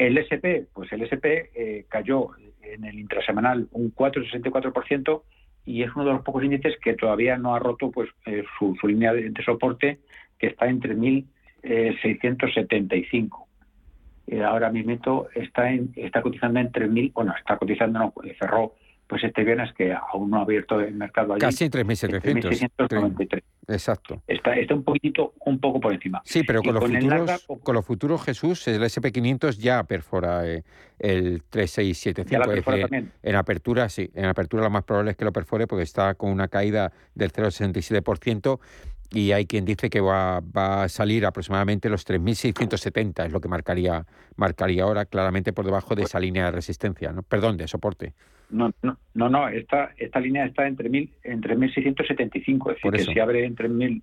[0.00, 2.30] El SP, pues el SP eh, cayó
[2.62, 5.22] en el intrasemanal un 4,64%
[5.66, 8.74] y es uno de los pocos índices que todavía no ha roto pues eh, su,
[8.84, 9.98] línea de, soporte
[10.38, 13.44] que está en 3.675.
[14.28, 18.76] Eh, ahora mismo está en, está cotizando en 3.000, bueno, está cotizando, no, cerró
[19.10, 21.40] pues este viernes que aún no ha abierto el mercado allí.
[21.40, 23.42] Casi en 3.700.
[23.66, 24.22] Exacto.
[24.28, 26.22] Está, está un poquito, un poco por encima.
[26.24, 30.62] Sí, pero con, los, futuros, con los futuros, Jesús, el SP500 ya perfora eh,
[31.00, 33.10] el 3675.
[33.22, 34.08] en apertura, sí.
[34.14, 37.32] En apertura lo más probable es que lo perfore porque está con una caída del
[37.32, 38.60] 0,67%
[39.12, 43.48] y hay quien dice que va, va a salir aproximadamente los 3.670, es lo que
[43.48, 47.22] marcaría, marcaría ahora, claramente por debajo de esa línea de resistencia, ¿no?
[47.22, 48.14] perdón, de soporte.
[48.50, 53.12] No, no, no, no esta, esta línea está entre, mil, entre 1.675, es decir, que
[53.12, 54.02] si abre entre 1.000,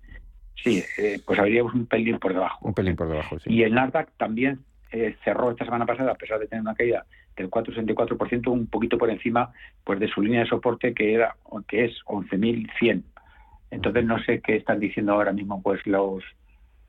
[0.62, 2.66] sí, eh, pues habríamos un pelín por debajo.
[2.66, 3.52] Un pelín por debajo, sí.
[3.52, 7.04] Y el Nasdaq también eh, cerró esta semana pasada, a pesar de tener una caída
[7.36, 9.52] del 4,64%, un poquito por encima
[9.84, 11.36] pues de su línea de soporte que era
[11.68, 13.02] que es 11.100
[13.70, 16.22] entonces no sé qué están diciendo ahora mismo pues los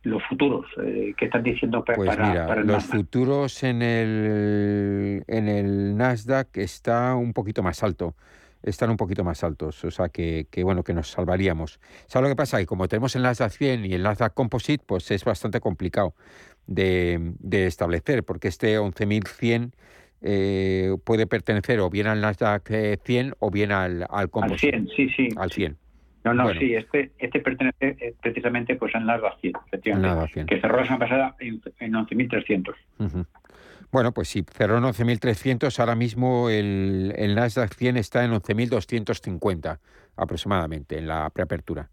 [0.01, 5.97] los futuros, eh, ¿qué están diciendo para, pues mira, los futuros en el en el
[5.97, 8.15] Nasdaq está un poquito más alto
[8.63, 11.79] están un poquito más altos, o sea que, que, bueno, que nos salvaríamos.
[12.07, 12.57] ¿Sabes lo que pasa?
[12.57, 16.13] Que como tenemos el Nasdaq 100 y el Nasdaq Composite, pues es bastante complicado
[16.67, 19.71] de, de establecer, porque este 11.100
[20.21, 22.67] eh, puede pertenecer o bien al Nasdaq
[23.03, 24.75] 100 eh, o bien al, al Composite.
[24.75, 25.29] Al 100, sí, sí.
[25.37, 25.77] Al 100.
[26.23, 30.77] No, no, sí, este, este pertenece eh, precisamente pues al Nasdaq 100, efectivamente, que cerró
[30.77, 33.25] la semana pasada en, 11.300.
[33.91, 39.79] Bueno, pues si cerró en 11.300, ahora mismo el, el Nasdaq 100 está en 11.250
[40.17, 41.89] aproximadamente en la preapertura.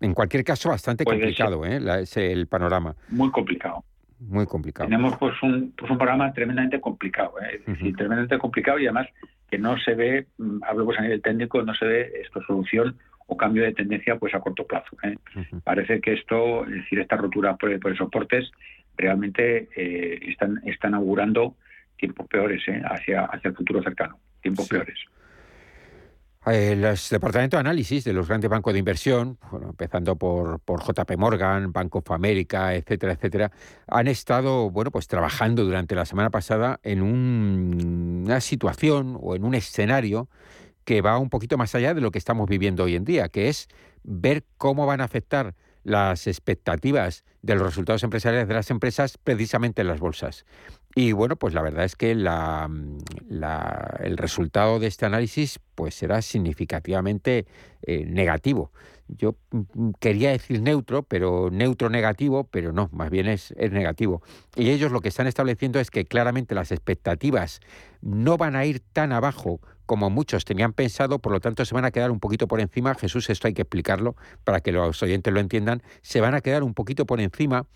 [0.00, 1.80] En cualquier caso, bastante complicado ¿eh?
[2.02, 2.94] es el panorama.
[3.08, 3.84] Muy complicado.
[4.20, 4.88] Muy complicado.
[4.88, 7.60] Tenemos pues un, pues un panorama tremendamente complicado, ¿eh?
[7.64, 9.08] tremendamente complicado y además
[9.50, 12.96] que no se ve, mm, hablo pues a nivel técnico, no se ve esto solución
[13.26, 14.96] o cambio de tendencia pues a corto plazo.
[15.02, 15.16] ¿eh?
[15.62, 18.50] Parece que esto, es decir, esta rotura por, por soportes
[18.96, 21.56] realmente eh, están, están augurando
[21.96, 22.82] tiempos peores ¿eh?
[22.84, 24.98] hacia, hacia el futuro cercano, tiempos peores.
[26.46, 31.16] El departamento de análisis de los grandes bancos de inversión, bueno, empezando por, por JP
[31.16, 33.50] Morgan, Bank of America, etcétera, etcétera,
[33.86, 39.54] han estado bueno, pues trabajando durante la semana pasada en una situación o en un
[39.54, 40.28] escenario
[40.84, 43.48] que va un poquito más allá de lo que estamos viviendo hoy en día, que
[43.48, 43.68] es
[44.02, 49.82] ver cómo van a afectar las expectativas de los resultados empresariales de las empresas precisamente
[49.82, 50.46] en las bolsas.
[50.94, 52.70] Y bueno, pues la verdad es que la,
[54.00, 57.46] el resultado de este análisis pues será significativamente
[57.82, 58.72] eh, negativo.
[59.08, 64.22] Yo mm, quería decir neutro, pero neutro negativo, pero no, más bien es, es negativo.
[64.56, 67.60] Y ellos lo que están estableciendo es que claramente las expectativas
[68.00, 71.84] no van a ir tan abajo como muchos tenían pensado, por lo tanto se van
[71.84, 72.94] a quedar un poquito por encima.
[72.94, 75.82] Jesús, esto hay que explicarlo para que los oyentes lo entiendan.
[76.02, 77.66] Se van a quedar un poquito por encima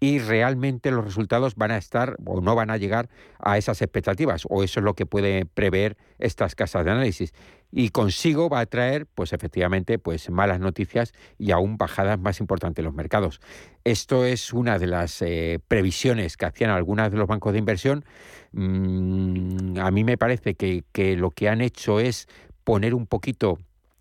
[0.00, 4.44] y realmente los resultados van a estar o no van a llegar a esas expectativas,
[4.48, 7.32] o eso es lo que puede prever estas casas de análisis.
[7.70, 12.80] Y consigo va a traer, pues efectivamente, pues malas noticias y aún bajadas más importantes
[12.80, 13.40] en los mercados.
[13.88, 18.04] Esto es una de las eh, previsiones que hacían algunas de los bancos de inversión.
[18.52, 22.28] Mm, a mí me parece que, que lo que han hecho es
[22.64, 23.58] poner un poquito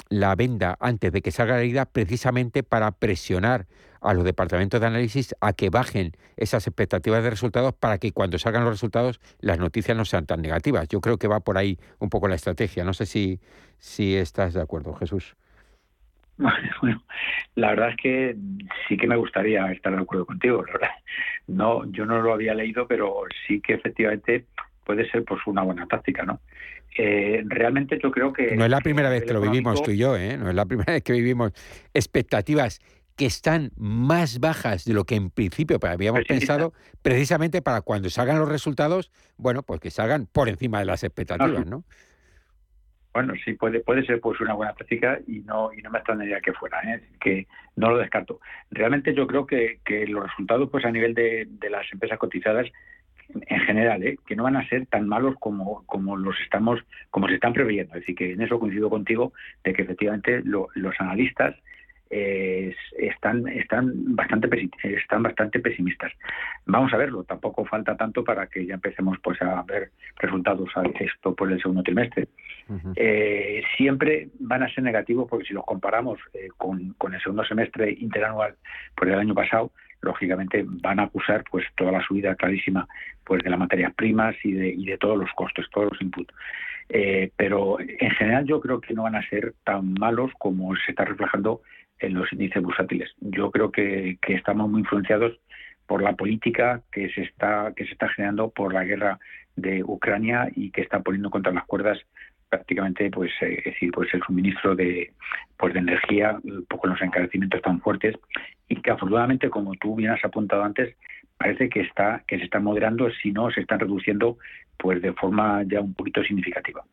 [0.10, 3.65] la venda antes de que salga la herida precisamente para presionar
[4.02, 8.38] a los departamentos de análisis a que bajen esas expectativas de resultados para que cuando
[8.39, 10.89] salgan los resultados las noticias no sean tan negativas.
[10.89, 12.84] Yo creo que va por ahí un poco la estrategia.
[12.84, 13.39] No sé si,
[13.80, 15.38] si estás de acuerdo, Jesús.
[16.82, 17.04] Bueno,
[17.56, 18.36] la verdad es que
[18.88, 20.63] sí que me gustaría estar de acuerdo contigo.
[21.47, 24.45] No, yo no lo había leído, pero sí que efectivamente
[24.86, 26.39] puede ser pues una buena táctica, ¿no?
[26.97, 28.56] Eh, realmente yo creo que...
[28.56, 30.38] No es la primera vez que lo vivimos tú y yo, ¿eh?
[30.38, 31.52] No es la primera vez que vivimos
[31.93, 32.80] expectativas
[33.15, 38.38] que están más bajas de lo que en principio habíamos pensado, precisamente para cuando salgan
[38.38, 41.84] los resultados, bueno, pues que salgan por encima de las expectativas, ¿no?
[43.17, 46.39] Bueno, sí, puede, puede ser pues una buena práctica y no, y no me extrañaría
[46.39, 47.01] que fuera, ¿eh?
[47.19, 48.39] que no lo descarto.
[48.69, 52.67] Realmente yo creo que, que los resultados pues a nivel de, de las empresas cotizadas
[53.34, 54.19] en general, ¿eh?
[54.23, 57.95] que no van a ser tan malos como, como los estamos, como se están preveyendo.
[57.95, 61.56] Es decir, que en eso coincido contigo de que efectivamente los analistas
[62.09, 64.49] eh, están están bastante
[64.83, 66.11] están bastante pesimistas.
[66.65, 70.83] Vamos a verlo, tampoco falta tanto para que ya empecemos pues a ver resultados a
[70.99, 72.27] esto por el segundo trimestre.
[72.95, 77.45] eh, siempre van a ser negativos porque si los comparamos eh, con, con, el segundo
[77.45, 78.55] semestre interanual
[78.95, 82.87] por el año pasado, lógicamente van a acusar pues toda la subida clarísima
[83.23, 86.33] pues de las materias primas y de, y de todos los costos, todos los inputs.
[86.89, 90.91] Eh, pero en general yo creo que no van a ser tan malos como se
[90.91, 91.61] está reflejando
[91.99, 93.13] en los índices bursátiles.
[93.19, 95.39] Yo creo que, estamos muy influenciados
[95.86, 99.19] por la política que se está que se está generando por la guerra
[99.55, 101.97] de Ucrania y que está poniendo contra las cuerdas
[102.49, 105.13] prácticamente pues eh, es decir pues el suministro de
[105.57, 108.15] pues de energía un poco los encarecimientos tan fuertes
[108.67, 110.95] y que afortunadamente como tú bien has apuntado antes
[111.38, 114.38] parece que está que se están moderando si no se están reduciendo
[114.77, 116.83] pues de forma ya un poquito significativa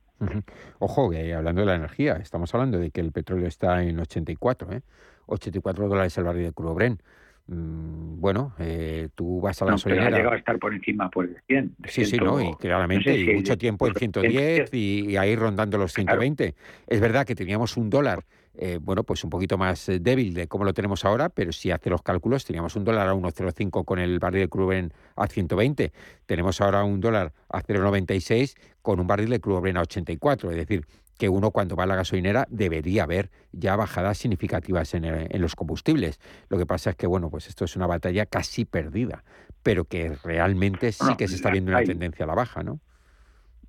[0.79, 4.73] Ojo, que hablando de la energía, estamos hablando de que el petróleo está en 84,
[4.73, 4.83] ¿eh?
[5.27, 7.01] 84 dólares el barril de crudo Brent.
[7.47, 10.07] Mm, bueno, eh, tú vas a la no, gasolinera.
[10.07, 11.75] Pero ha llegado a estar por encima pues, de 100.
[11.79, 14.73] De sí, 100, sí, no, y claramente, no sé si y mucho tiempo en 110
[14.73, 16.53] y, y, ahí rondando los 120.
[16.53, 16.69] Claro.
[16.87, 18.25] Es verdad que teníamos un dólar,
[18.57, 21.71] eh, bueno, pues un poquito más eh, débil de cómo lo tenemos ahora, pero si
[21.71, 25.27] hace los cálculos, teníamos un dólar a 1,05 con el barril de crudo Brent a
[25.27, 25.93] 120.
[26.27, 30.51] Tenemos ahora un dólar a 0,96 con un barril de crudo Brent a 84.
[30.51, 30.87] Es decir,
[31.19, 35.41] que uno cuando va a la gasolinera debería ver ya bajadas significativas en, el, en,
[35.41, 36.21] los combustibles.
[36.49, 39.25] Lo que pasa es que, bueno, pues esto es una batalla casi perdida,
[39.63, 42.81] pero que realmente sí que se está viendo una tendencia a la baja, ¿no?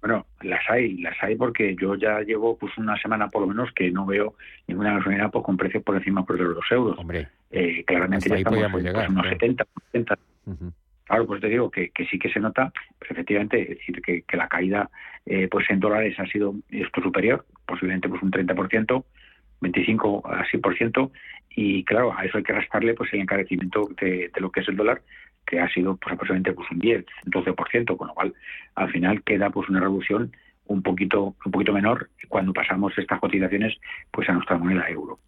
[0.06, 3.72] Bueno, las hay, las hay porque yo ya llevo pues una semana por lo menos
[3.72, 4.36] que no veo
[4.68, 7.00] ninguna gasolinera pues, con precios por encima pues, de los dos euros.
[7.00, 9.30] Hombre, eh, claramente ya estamos en llegar, pues, unos ¿eh?
[9.30, 10.20] 70, 80.
[10.46, 10.74] Uh -huh.
[11.06, 14.22] Claro, pues te digo que, que, sí que se nota, pues efectivamente, es decir, que,
[14.22, 14.92] que la caída
[15.26, 19.04] eh, pues en dólares ha sido esto superior, posiblemente pues un 30%,
[19.62, 21.12] 25 así por ciento,
[21.50, 24.68] y claro, a eso hay que restarle pues el encarecimiento de, de, lo que es
[24.68, 25.02] el dólar,
[25.46, 28.34] que ha sido pues aproximadamente pues un 10, 12%, con lo cual
[28.76, 30.32] al final queda pues una reducción
[30.68, 33.78] un poquito un poquito menor cuando pasamos estas cotizaciones
[34.12, 35.20] pues a nuestra moneda euro.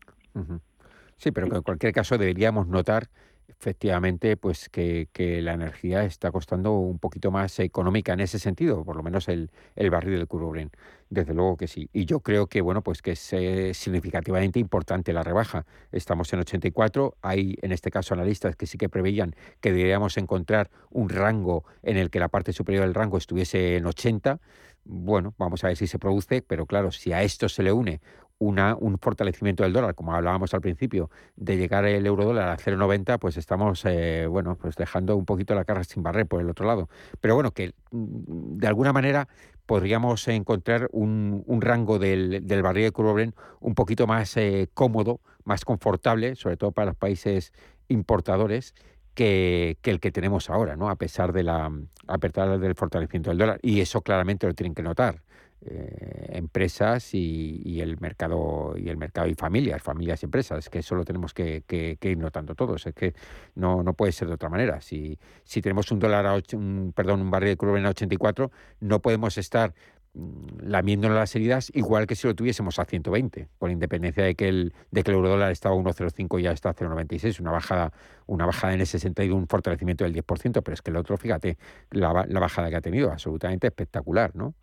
[1.17, 3.07] Sí, pero en cualquier caso deberíamos notar
[3.47, 8.83] efectivamente pues que, que, la energía está costando un poquito más económica en ese sentido,
[8.83, 10.75] por lo menos el, el barril del crudo Brent.
[11.09, 11.89] Desde luego que sí.
[11.93, 15.65] Y yo creo que bueno, pues que es eh, significativamente importante la rebaja.
[15.91, 20.69] Estamos en 84, hay en este caso analistas que sí que preveían que deberíamos encontrar
[20.89, 24.39] un rango en el que la parte superior del rango estuviese en 80.
[24.83, 28.01] Bueno, vamos a ver si se produce, pero claro, si a esto se le une
[28.39, 32.57] una, un fortalecimiento del dólar, como hablábamos al principio, de llegar el euro dólar a
[32.57, 36.49] 0,90, pues estamos, eh, bueno, pues dejando un poquito la carga sin barrer por el
[36.49, 36.89] otro lado.
[37.19, 39.27] Pero bueno, que mm, de alguna manera
[39.65, 44.69] podríamos encontrar un, un rango del, del, barril de crudo Brent un poquito más eh,
[44.73, 47.53] cómodo, más confortable, sobre todo para los países
[47.89, 48.75] importadores,
[49.13, 50.89] que, que, el que tenemos ahora, ¿no?
[50.89, 51.71] A pesar de la
[52.07, 53.59] a pesar del fortalecimiento del dólar.
[53.63, 55.23] Y eso claramente lo tienen que notar
[55.65, 60.79] eh, empresas y, el mercado y el mercado y familias, familias y empresas, es que
[60.79, 63.15] eso lo tenemos que, que, que, ir notando todos, es que
[63.55, 64.81] no, no puede ser de otra manera.
[64.81, 66.59] Si, si tenemos un dólar a ocho,
[66.93, 69.73] perdón, un barril de crudo en 84, no podemos estar
[70.13, 74.49] mm, lamiéndonos las heridas igual que si lo tuviésemos a 120, con independencia de que
[74.49, 77.51] el, de que el euro dólar estaba a 1,05 y ya está a 0,96, una
[77.51, 77.91] bajada,
[78.27, 81.57] una bajada en ese sentido, un fortalecimiento del 10%, pero es que el otro, fíjate,
[81.89, 84.53] la bajada que ha tenido, absolutamente espectacular, ¿no?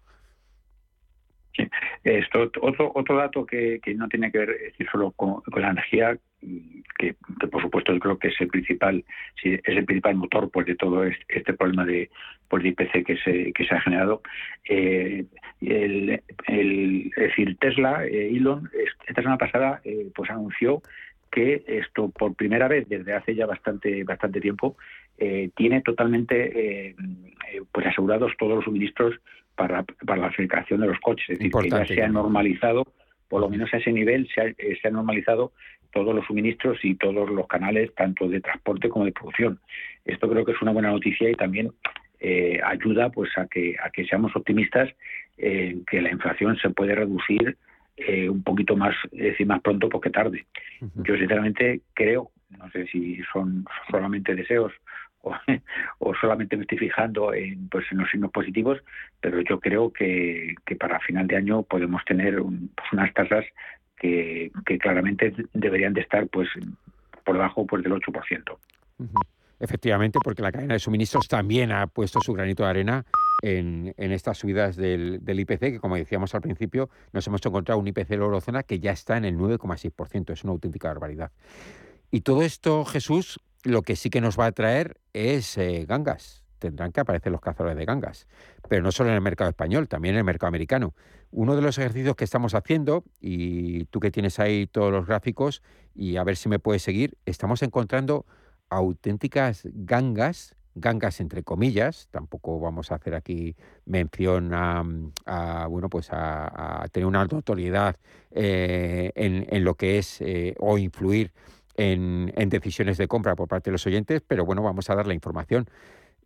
[1.56, 1.68] Sí.
[2.02, 4.56] Esto, otro, otro dato que, que, no tiene que ver
[4.90, 6.18] solo con, con la energía,
[6.98, 9.04] que, que, por supuesto creo que es el principal,
[9.40, 12.10] sí, es el principal motor pues, de todo este, problema de,
[12.48, 14.22] pues, de IPC que se, que se ha generado.
[14.68, 15.24] Eh,
[15.60, 18.70] el, el, es decir, Tesla, eh, Elon,
[19.06, 20.82] esta semana pasada eh, pues anunció
[21.30, 24.76] que esto por primera vez desde hace ya bastante bastante tiempo
[25.18, 26.94] eh, tiene totalmente
[27.72, 29.16] pues asegurados todos los suministros
[29.56, 31.30] para, para la fabricación de los coches.
[31.30, 32.86] Es decir, Importante, que ya se ha normalizado,
[33.28, 35.52] por lo menos a ese nivel, se ha, eh, se ha normalizado
[35.92, 39.60] todos los suministros y todos los canales, tanto de transporte como de producción.
[40.04, 41.72] Esto creo que es una buena noticia y también
[42.20, 44.90] eh, ayuda pues a que a que seamos optimistas
[45.36, 47.56] en que la inflación se puede reducir
[47.96, 50.46] eh, un poquito más decir más pronto porque tarde
[50.80, 54.72] yo sinceramente creo no sé si son solamente deseos
[55.98, 58.78] o, solamente me estoy fijando en, pues, en los signos positivos,
[59.20, 63.44] pero yo creo que, que para final de año podemos tener pues, unas tasas
[63.96, 66.48] que, que, claramente deberían de estar pues
[67.24, 68.56] por debajo pues, del 8%.
[69.60, 73.04] Efectivamente, porque la cadena de suministros también ha puesto su granito de arena
[73.42, 77.80] en, en estas subidas del, del, IPC, que como decíamos al principio, nos hemos encontrado
[77.80, 80.32] un IPC de la eurozona que ya está en el 9,6%.
[80.32, 81.30] Es una auténtica barbaridad.
[82.10, 86.44] Y todo esto, Jesús, lo que sí que nos va a traer es eh, gangas.
[86.58, 88.26] Tendrán que aparecer los cazadores de gangas.
[88.68, 90.94] Pero no solo en el mercado español, también en el mercado americano.
[91.30, 95.62] Uno de los ejercicios que estamos haciendo, y tú que tienes ahí todos los gráficos,
[95.94, 98.24] y a ver si me puedes seguir, estamos encontrando
[98.68, 106.86] auténticas gangas, gangas entre comillas, tampoco vamos a hacer aquí mención a, bueno, pues a,
[106.92, 107.96] tener una notoriedad
[108.30, 111.32] eh, en, lo que es eh, o influir
[111.76, 115.14] en, decisiones de compra por parte de los oyentes, pero bueno, vamos a dar la
[115.14, 115.66] información.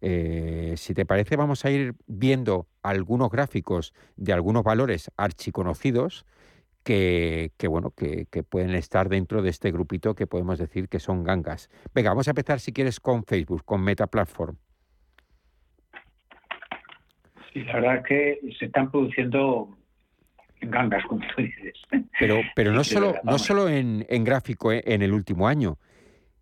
[0.01, 6.25] Eh, si te parece, vamos a ir viendo algunos gráficos de algunos valores archiconocidos
[6.85, 11.25] que, que bueno, que, pueden estar dentro de este grupito que podemos decir que son
[11.25, 11.69] gangas.
[11.95, 14.57] Venga, vamos a empezar si quieres con Facebook, con Meta Platform.
[17.53, 19.78] Sí, la verdad que se están produciendo
[20.61, 21.75] gangas, como tú dices.
[22.19, 25.79] Pero, pero no solo, no solo en, gráfico eh, en el último año.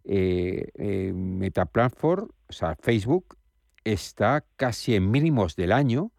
[0.05, 3.37] Eh, eh, Metaplatform, o sea, Facebook,
[3.85, 6.13] está casi en mínimos del año,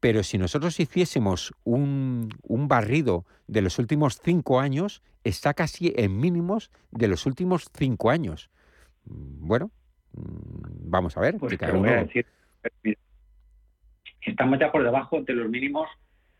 [0.00, 6.18] pero si nosotros hiciésemos un, un, barrido de los últimos cinco años, está casi en
[6.18, 8.50] mínimos de los últimos cinco años.
[9.04, 9.70] Mm, bueno,
[10.12, 11.36] mm, vamos a ver.
[11.38, 11.58] Pues
[14.20, 15.88] estamos ya por debajo de los mínimos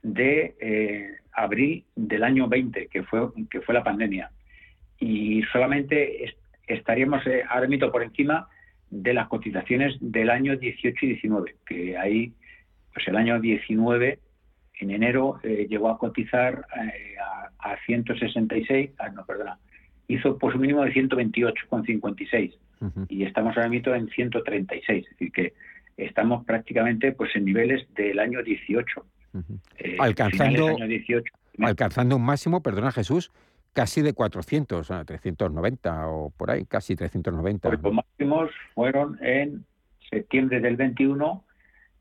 [0.04, 4.30] de eh, abril del año 20, que fue, que fue la pandemia.
[5.00, 6.36] Y solamente
[6.68, 8.46] estaríamos eh, ahora mismo por encima
[8.90, 12.32] de las cotizaciones del año 18 y 19, que ahí,
[12.92, 14.20] pues el año 19,
[14.80, 16.66] en enero, eh, llegó a cotizar
[17.60, 19.58] a, a, 166, ah, no, perdona,
[20.06, 22.54] hizo pues un mínimo de 128,56
[23.08, 25.54] y estamos ahora mismo en 136, es decir, que
[25.96, 29.06] estamos prácticamente pues en niveles del año 18.
[29.78, 30.76] Eh, alcanzando,
[31.60, 33.30] alcanzando un máximo, perdona Jesús,
[33.72, 37.68] casi de 400, 390 o por ahí, casi 390.
[37.68, 39.64] Pues los máximos fueron en
[40.10, 41.44] septiembre del 21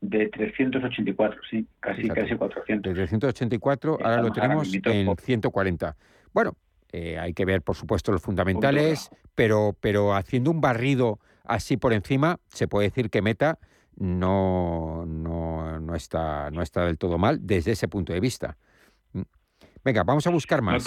[0.00, 2.90] de 384, sí, casi, casi 400.
[2.90, 5.96] De 384, ahora lo tenemos en 140.
[6.32, 6.56] Bueno,
[6.92, 11.92] eh, hay que ver, por supuesto, los fundamentales, pero, pero haciendo un barrido así por
[11.92, 13.58] encima, se puede decir que Meta
[13.96, 15.53] no, no,
[15.84, 18.56] no, está, no está del todo mal desde ese punto de vista.
[19.12, 19.22] Mm.
[19.84, 20.86] Venga, vamos a buscar más.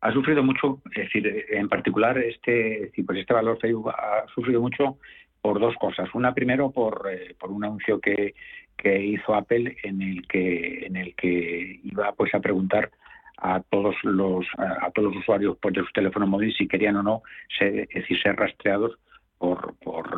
[0.00, 4.98] ha sufrido mucho, es decir, en particular este, pues este valor Facebook ha sufrido mucho
[5.40, 6.08] por dos cosas.
[6.14, 8.34] Una primero por, eh, por un anuncio que,
[8.76, 12.90] que hizo Apple en el que en el que iba pues a preguntar
[13.36, 17.02] a todos los a, todos los usuarios pues, de su teléfono móvil si querían o
[17.02, 17.22] no
[17.56, 18.98] ser, es decir, ser rastreados
[19.38, 20.08] por, por,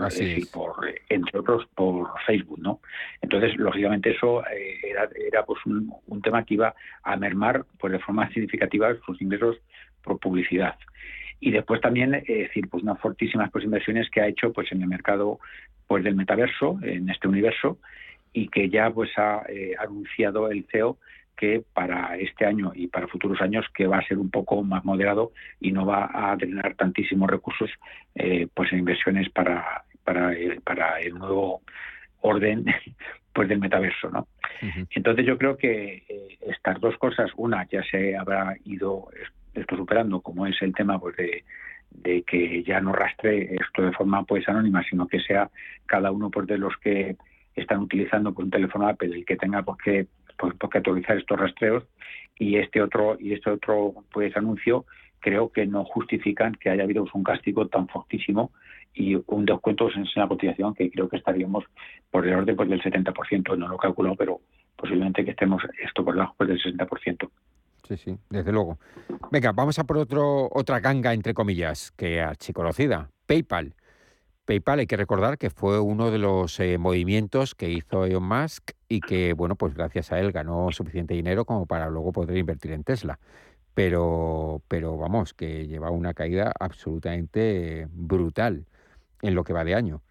[0.52, 2.80] por entre otros por Facebook, ¿no?
[3.20, 7.92] Entonces, lógicamente eso eh, era, era pues un, un, tema que iba a mermar pues
[7.92, 9.58] de forma significativa sus ingresos
[10.02, 10.76] por publicidad.
[11.38, 14.82] Y después también, es decir, pues unas fortísimas pues, inversiones que ha hecho pues en
[14.82, 15.38] el mercado
[15.86, 17.78] pues del metaverso, en este universo,
[18.32, 20.98] y que ya pues ha eh, anunciado el CEO
[21.40, 24.84] que para este año y para futuros años que va a ser un poco más
[24.84, 27.70] moderado y no va a drenar tantísimos recursos
[28.14, 31.62] eh, pues en inversiones para, para, el, para el nuevo
[32.20, 32.66] orden
[33.32, 34.28] pues del metaverso no
[34.94, 39.08] entonces yo creo que eh, estas dos cosas una ya se habrá ido
[39.54, 41.44] esto superando como es el tema pues de,
[41.90, 45.48] de que ya no rastre esto de forma pues anónima sino que sea
[45.86, 47.16] cada uno pues de los que
[47.54, 50.06] están utilizando pues, un teléfono Apple el que tenga pues que
[50.40, 51.84] pues, que autorizar estos rastreos
[52.38, 54.86] y este otro y este otro pues anuncio
[55.20, 58.52] creo que no justifican que haya habido un castigo tan fortísimo
[58.94, 61.64] y un descuento en la cotización que creo que estaríamos
[62.10, 64.40] por el orden pues, del 70%, no lo calculo, pero
[64.76, 67.28] posiblemente que estemos esto por debajo pues, del 60%.
[67.86, 68.78] Sí, sí, desde luego.
[69.30, 73.74] Venga, vamos a por otro, otra ganga, entre comillas, que archiconocida, PayPal.
[74.44, 78.72] PayPal hay que recordar que fue uno de los eh, movimientos que hizo Elon Musk
[78.88, 82.72] y que, bueno, pues gracias a él ganó suficiente dinero como para luego poder invertir
[82.72, 83.18] en Tesla.
[83.74, 88.66] Pero, pero vamos, que lleva una caída absolutamente brutal
[89.22, 90.02] en lo que va de año.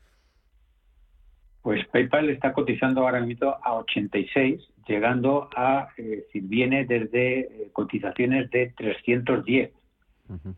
[1.61, 7.69] Pues PayPal está cotizando ahora mismo a 86, llegando a, eh, si viene desde eh,
[7.73, 9.71] cotizaciones de 310.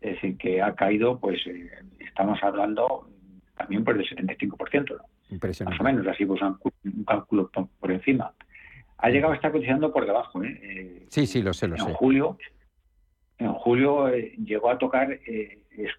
[0.00, 3.08] decir, que ha caído, pues eh, estamos hablando
[3.56, 5.64] también por el 75%, ¿no?
[5.64, 7.50] Más o menos, así pues un, cálculo
[7.80, 8.32] por, encima.
[8.98, 11.06] Ha llegado a estar cotizando por debajo, ¿eh?
[11.08, 11.92] sí, sí, lo sé, lo en sé.
[11.94, 12.36] Julio,
[13.38, 15.18] en julio llegó a tocar,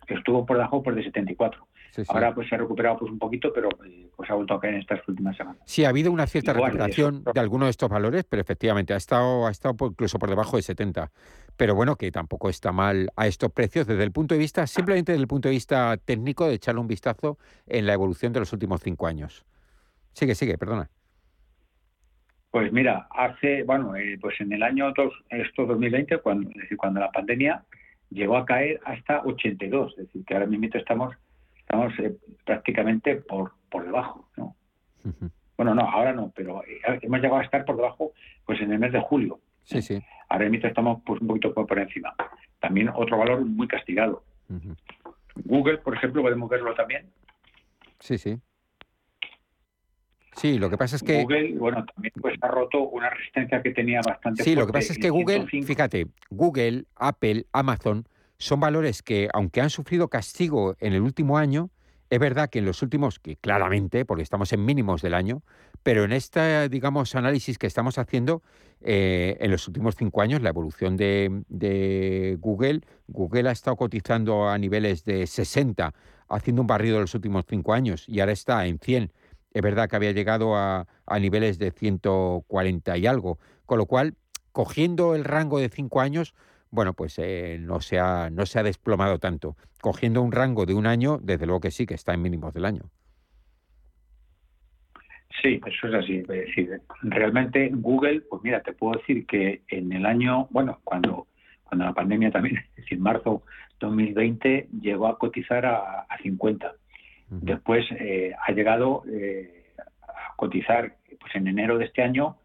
[0.07, 1.67] estuvo por debajo por de 74.
[2.07, 4.75] Ahora pues se ha recuperado pues un poquito, pero eh, pues ha vuelto a caer
[4.75, 5.61] en estas últimas semanas.
[5.65, 9.45] Sí, ha habido una cierta recuperación de algunos de estos valores, pero efectivamente ha estado,
[9.47, 11.11] ha estado incluso por debajo de 70.
[11.55, 15.11] Pero bueno, que tampoco está mal a estos precios desde el punto de vista, simplemente
[15.11, 17.37] desde el punto de vista técnico, de echarle un vistazo
[17.67, 19.45] en la evolución de los últimos cinco años.
[20.13, 20.89] Sigue, sigue, perdona.
[22.49, 26.77] Pues mira, hace, bueno, eh, pues en el año dos, esto 2020, cuando, es decir,
[26.77, 27.63] cuando la pandemia
[28.11, 31.15] llegó a caer hasta 82, es decir, que ahora mismo estamos
[31.73, 32.15] estamos eh,
[32.45, 34.55] prácticamente por, por debajo, ¿no?
[35.57, 38.11] Bueno, no, ahora no, pero eh, hemos llegado a estar por debajo
[38.45, 39.39] pues en el mes de julio.
[39.63, 40.01] Sí, sí.
[40.29, 42.13] Ahora mismo estamos pues un poquito por, encima.
[42.59, 44.23] También otro valor muy castigado.
[45.45, 47.09] Google, por ejemplo, podemos verlo también.
[47.99, 48.39] Sí, sí.
[50.35, 51.21] Sí, lo que pasa es que...
[51.21, 54.93] Google, bueno, también pues ha roto una resistencia que tenía bastante Sí, lo que pasa
[54.93, 58.07] es que Google, fíjate, Google, Apple, Amazon
[58.43, 61.69] son valores que, aunque han sufrido castigo en el último año,
[62.09, 65.41] es verdad que en los últimos, que claramente, porque estamos en mínimos del año,
[65.81, 68.43] pero en este, digamos, análisis que estamos haciendo,
[68.81, 74.57] eh, en los últimos cinco años, la evolución de, Google, Google ha estado cotizando a
[74.57, 75.93] niveles de 60,
[76.27, 79.11] haciendo un barrido en los últimos cinco años, y ahora está en 100.
[79.53, 84.15] Es verdad que había llegado a, a niveles de 140 y algo, con lo cual,
[84.51, 86.35] cogiendo el rango de cinco años,
[86.73, 89.55] bueno, pues eh, no, se ha, no se ha desplomado tanto.
[89.79, 92.65] Cogiendo un rango de un año, desde luego que sí, que está en mínimos del
[92.65, 92.89] año.
[95.39, 96.15] Sí, eso es así.
[96.17, 101.27] Es decir, realmente Google, pues mira, te puedo decir que en el año, bueno, cuando,
[101.63, 103.43] cuando la pandemia también, es decir, marzo
[103.79, 106.73] 2020, llegó a cotizar a, 50.
[107.29, 112.37] Después eh, ha llegado eh, a cotizar pues en enero de este año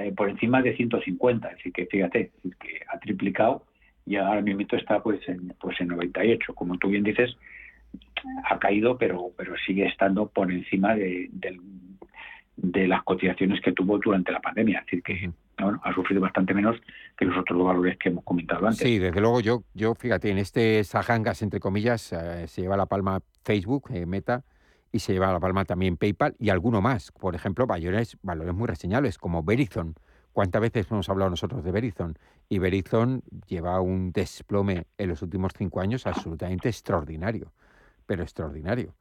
[0.00, 3.64] eh, por encima de 150, es decir, que fíjate, que ha triplicado
[4.04, 6.54] y ahora mismo está pues en, pues en 98.
[6.54, 7.36] Como tú bien dices,
[8.48, 11.28] ha caído, pero, pero sigue estando por encima de,
[12.56, 14.80] de, las cotizaciones que tuvo durante la pandemia.
[14.80, 16.76] Es decir, que ha sufrido bastante menos
[17.16, 18.80] que los otros valores que hemos comentado antes.
[18.82, 22.86] Sí, desde luego yo, yo fíjate, en este Sajangas, entre comillas, eh, se lleva la
[22.86, 24.44] palma Facebook, eh, Meta,
[24.92, 27.10] y se lleva a la palma también PayPal y alguno más.
[27.12, 29.94] Por ejemplo, valores, valores muy reseñables como Verizon.
[30.32, 32.16] ¿Cuántas veces hemos hablado nosotros de Verizon?
[32.48, 37.52] Y Verizon lleva un desplome en los últimos cinco años absolutamente extraordinario,
[38.06, 38.94] pero extraordinario.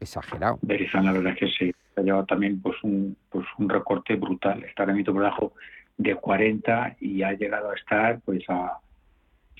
[0.00, 0.58] Exagerado.
[0.62, 1.74] Verizon, la verdad es que sí.
[1.96, 4.64] Ha llevado también pues un, pues un recorte brutal.
[4.64, 5.52] Está ahora por debajo
[5.96, 8.78] de 40 y ha llegado a estar pues a,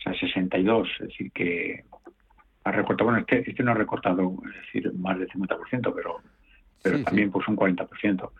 [0.04, 0.88] a 62.
[1.00, 1.84] Es decir, que
[2.64, 6.20] ha recortado, bueno, este, este, no ha recortado, es decir, más del 50%, pero,
[6.82, 8.30] pero también pues un 40%.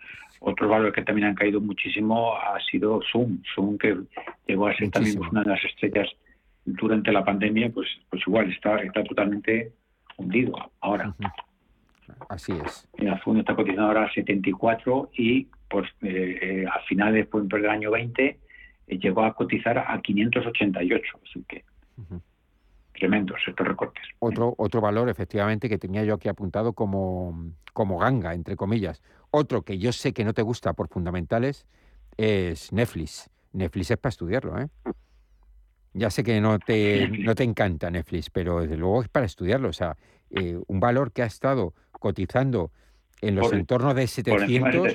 [0.40, 3.96] Otro valor que también han caído muchísimo ha sido Zoom, Zoom que
[4.46, 6.08] llegó a ser también pues, una de las estrellas
[6.64, 9.72] durante la pandemia, pues, pues igual está, está totalmente
[10.16, 11.14] hundido ahora.
[12.28, 12.88] Así es.
[12.98, 17.68] Mira, Zoom está cotizando ahora a 74 y pues eh, eh, a finales pues, del
[17.68, 18.38] año 20
[18.86, 21.64] eh, llegó a cotizar a 588, así que
[23.02, 24.04] tremendos estos recortes.
[24.20, 29.02] Otro, otro valor, efectivamente, que tenía yo aquí apuntado como, como ganga, entre comillas.
[29.32, 31.66] Otro que yo sé que no te gusta por fundamentales
[32.16, 33.28] es Netflix.
[33.52, 34.68] Netflix es para estudiarlo, ¿eh?
[35.94, 39.68] Ya sé que no te, no te encanta Netflix, pero desde luego es para estudiarlo.
[39.68, 39.96] O sea,
[40.30, 42.70] eh, un valor que ha estado cotizando
[43.20, 44.94] en los entornos de 700...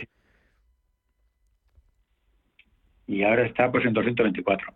[3.07, 4.73] y ahora está pues en 224.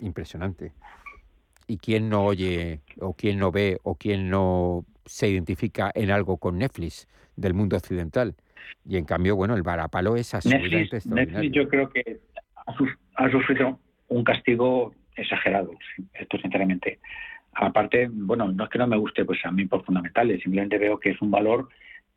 [0.00, 0.72] Impresionante
[1.66, 6.38] y quién no oye o quién no ve o quién no se identifica en algo
[6.38, 8.34] con Netflix del mundo occidental.
[8.86, 12.20] Y en cambio, bueno, el varapalo es absolutamente Netflix, Netflix yo creo que
[13.16, 15.72] ha sufrido un castigo exagerado,
[16.14, 16.98] esto sinceramente.
[17.52, 20.98] Aparte, bueno, no es que no me guste pues a mí por fundamentales, simplemente veo
[20.98, 21.68] que es un valor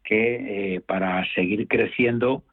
[0.04, 2.43] que eh, para seguir creciendo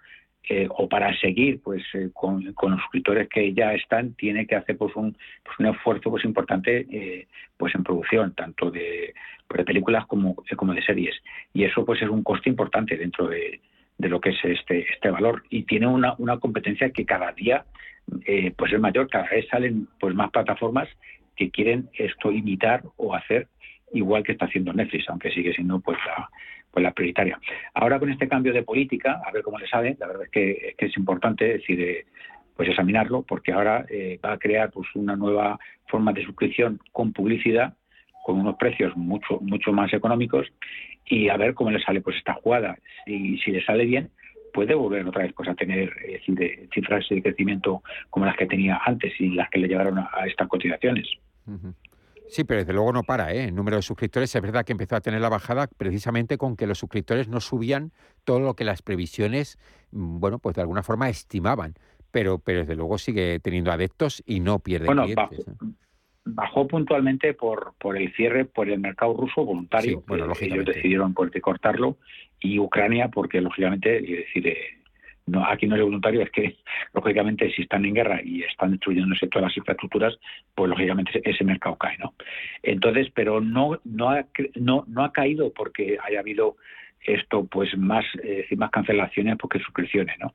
[0.49, 4.77] eh, o para seguir pues eh, con, los escritores que ya están tiene que hacer
[4.77, 7.27] pues un, pues, un esfuerzo pues importante eh,
[7.57, 9.15] pues en producción tanto de,
[9.49, 11.15] pues, de películas como, como de series.
[11.55, 13.61] Y eso pues es un coste importante dentro de,
[13.97, 15.45] de lo que es este este valor.
[15.49, 17.65] Y tiene una, una competencia que cada día
[18.57, 19.09] pues es mayor.
[19.09, 20.89] Cada vez salen pues más plataformas
[21.37, 23.49] que quieren esto imitar o hacer
[23.95, 26.29] igual que está haciendo Netflix aunque sigue siendo pues la
[26.75, 27.39] pues la prioritaria.
[27.73, 30.75] Ahora con este cambio de política, a ver cómo le sale, la verdad es que,
[30.77, 32.07] es importante decir, eh,
[32.57, 37.13] pues examinarlo, porque ahora eh, va a crear pues una nueva forma de suscripción con
[37.13, 37.75] publicidad,
[38.25, 40.49] con unos precios mucho mucho más económicos
[41.07, 42.77] y a ver cómo le sale pues esta jugada.
[43.07, 44.11] Si, si le sale bien,
[44.53, 45.93] puede volver otra vez pues a tener
[46.73, 50.49] cifras de crecimiento como las que tenía antes y las que le llevaron a, estas
[50.49, 51.07] cotizaciones.
[52.29, 53.45] Sí, pero desde luego no para, ¿eh?
[53.45, 56.67] El número de suscriptores es verdad que empezó a tener la bajada precisamente con que
[56.67, 57.93] los suscriptores no subían
[58.25, 59.59] todo lo que las previsiones,
[59.93, 61.75] mm, bueno, pues de alguna forma estimaban.
[62.11, 65.47] Pero, pero desde luego sigue teniendo adeptos y no pierde clientes.
[66.27, 70.03] Bajó, puntualmente por, por el cierre por el mercado ruso voluntario.
[70.07, 71.99] bueno, ellos decidieron cortarlo
[72.41, 74.57] y Ucrania porque lógicamente, y decir, eh,
[75.27, 76.57] no, aquí no es voluntario, es que
[76.93, 80.19] lógicamente si están en guerra y están destruyéndose todas las infraestructuras,
[80.55, 82.15] pues lógicamente ese mercado cae, ¿no?
[82.63, 86.57] Entonces, pero no no ha, no, no ha caído porque haya habido
[87.05, 90.33] esto pues más eh, más cancelaciones porque suscripciones no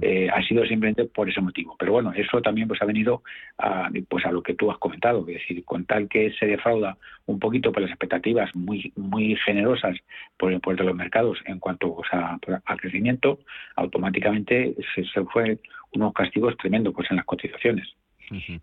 [0.00, 1.76] eh, ha sido simplemente por ese motivo.
[1.78, 3.22] Pero bueno eso también pues ha venido
[3.58, 6.96] a pues a lo que tú has comentado es decir con tal que se defrauda
[7.26, 9.96] un poquito por las expectativas muy muy generosas
[10.36, 13.40] por el de los mercados en cuanto pues, a, al crecimiento
[13.76, 15.58] automáticamente se, se fue
[15.92, 17.88] unos castigos tremendos pues en las cotizaciones.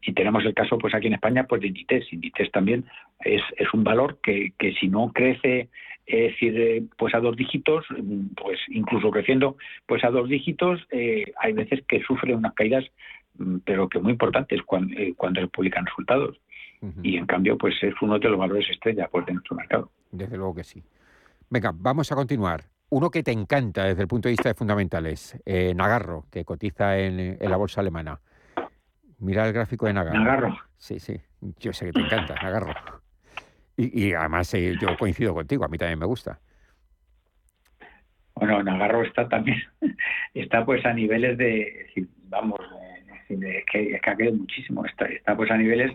[0.01, 2.13] Y tenemos el caso, pues aquí en España, pues de Inditex.
[2.13, 2.85] Inditex también
[3.19, 5.67] es, es un valor que, que si no crece,
[6.07, 7.85] es decir, eh, pues a dos dígitos,
[8.41, 12.85] pues incluso creciendo, pues a dos dígitos, eh, hay veces que sufre unas caídas,
[13.37, 16.39] mm, pero que muy importantes cuando, eh, cuando se publican resultados.
[17.01, 19.89] Y en cambio, pues es uno de los valores estrella pues, de nuestro mercado.
[20.11, 20.83] Desde luego que sí.
[21.49, 22.65] Venga, vamos a continuar.
[22.89, 25.41] Uno que te encanta desde el punto de vista de fundamentales,
[25.75, 28.19] Nagarro, que cotiza en, en la bolsa alemana.
[29.17, 30.19] Mira el gráfico de Nagarro.
[30.19, 30.57] Nagarro.
[30.77, 31.19] Sí, sí.
[31.59, 32.73] Yo sé que te encanta, Nagarro.
[33.77, 36.39] Y, además eh, yo coincido contigo, a mí también me gusta.
[38.33, 39.61] Bueno, Nagarro está también,
[40.33, 41.87] está pues a niveles de,
[42.23, 42.59] vamos,
[43.29, 45.91] es que, es que ha caído muchísimo, está, está pues a niveles,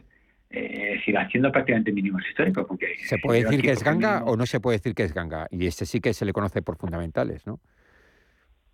[0.50, 2.66] eh, decir, haciendo prácticamente mínimos históricos.
[2.68, 5.48] Porque ¿Se puede decir que es ganga o no se puede decir que es ganga?
[5.50, 7.58] Y este sí que se le conoce por fundamentales, ¿no?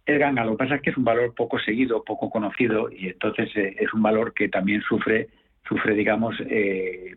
[0.09, 0.45] es ganga.
[0.45, 3.77] Lo que pasa es que es un valor poco seguido, poco conocido y entonces eh,
[3.79, 5.29] es un valor que también sufre,
[5.69, 7.15] sufre digamos, eh,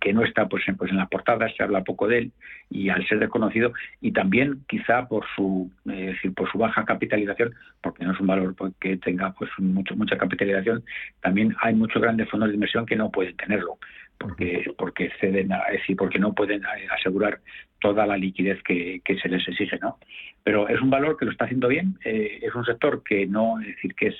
[0.00, 2.32] que no está pues en, pues en las portadas, se habla poco de él
[2.70, 8.04] y al ser desconocido y también quizá por su decir por su baja capitalización, porque
[8.04, 10.84] no es un valor pues, que tenga pues mucho mucha capitalización,
[11.20, 13.78] también hay muchos grandes fondos de inversión que no pueden tenerlo
[14.18, 17.40] porque porque ceden a, es decir, porque no pueden eh, asegurar
[17.80, 19.98] toda la liquidez que, que, se les exige, ¿no?
[20.44, 23.60] Pero es un valor que lo está haciendo bien, eh, es un sector que no,
[23.60, 24.16] es decir, que es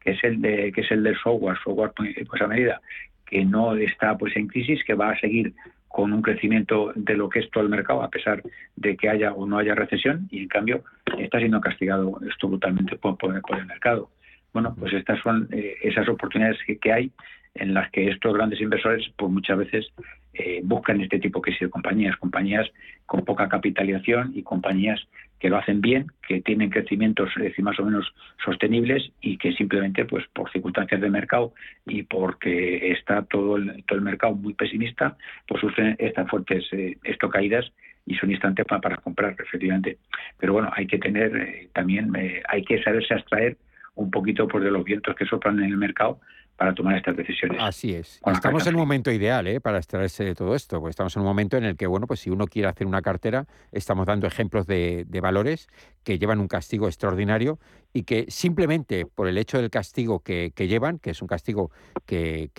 [0.00, 2.80] que es el de que es el del software, software pues a medida
[3.28, 5.54] que no está pues en crisis, que va a seguir
[5.86, 8.42] con un crecimiento de lo que es todo el mercado, a pesar
[8.76, 10.84] de que haya o no haya recesión, y en cambio
[11.18, 14.10] está siendo castigado esto brutalmente por, el mercado.
[14.52, 17.12] Bueno, pues estas son eh, esas oportunidades que, que, hay
[17.54, 19.86] en las que estos grandes inversores pues muchas veces
[20.34, 22.66] eh, buscan este tipo que de compañías, compañías
[23.06, 25.00] con poca capitalización y compañías
[25.38, 28.12] que lo hacen bien, que tienen crecimientos más o menos
[28.44, 31.52] sostenibles y que simplemente pues por circunstancias de mercado
[31.86, 35.16] y porque está todo el, todo el mercado muy pesimista,
[35.46, 36.96] pues sufren estas fuertes eh,
[37.30, 37.70] caídas
[38.06, 39.98] y son instantes para, para, comprar, efectivamente.
[40.38, 43.56] Pero bueno, hay que tener eh, también, eh, hay que saberse abstraer
[43.94, 46.20] un poquito pues, de los vientos que soplan en el mercado
[46.58, 47.56] para tomar estas decisiones.
[47.62, 48.20] Así es.
[48.26, 49.60] Estamos en un momento ideal ¿eh?
[49.60, 52.18] para extraerse de todo esto, porque estamos en un momento en el que, bueno, pues
[52.18, 55.68] si uno quiere hacer una cartera, estamos dando ejemplos de, de valores
[56.02, 57.60] que llevan un castigo extraordinario
[57.92, 61.70] y que simplemente por el hecho del castigo que, llevan, que es un castigo
[62.04, 62.50] que,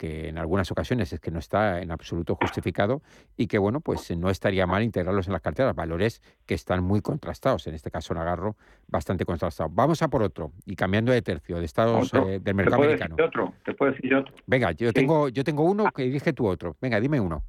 [0.00, 3.02] en algunas ocasiones es que no está en absoluto justificado
[3.36, 7.00] y que, bueno, pues no estaría mal integrarlos en las carteras, valores que están muy
[7.00, 8.56] contrastados, en este caso Nagarro,
[8.86, 9.70] bastante contrastado.
[9.72, 13.16] Vamos a por otro, y cambiando de tercio, de estados eh, del mercado americano.
[13.22, 13.54] otro?
[13.64, 14.34] ¿Te puedo decir otro?
[14.46, 16.76] Venga, yo, tengo, yo tengo uno que dije tú otro.
[16.80, 17.44] Venga, dime uno.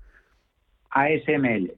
[0.89, 1.73] ASML.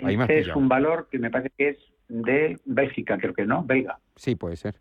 [0.00, 1.78] Este es un valor que me parece que es
[2.08, 3.98] de Bélgica, creo que no, belga.
[4.16, 4.76] Sí, puede ser.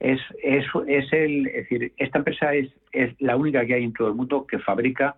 [0.00, 3.92] Es, es, es el, es decir, esta empresa es, es la única que hay en
[3.92, 5.16] todo el mundo que fabrica,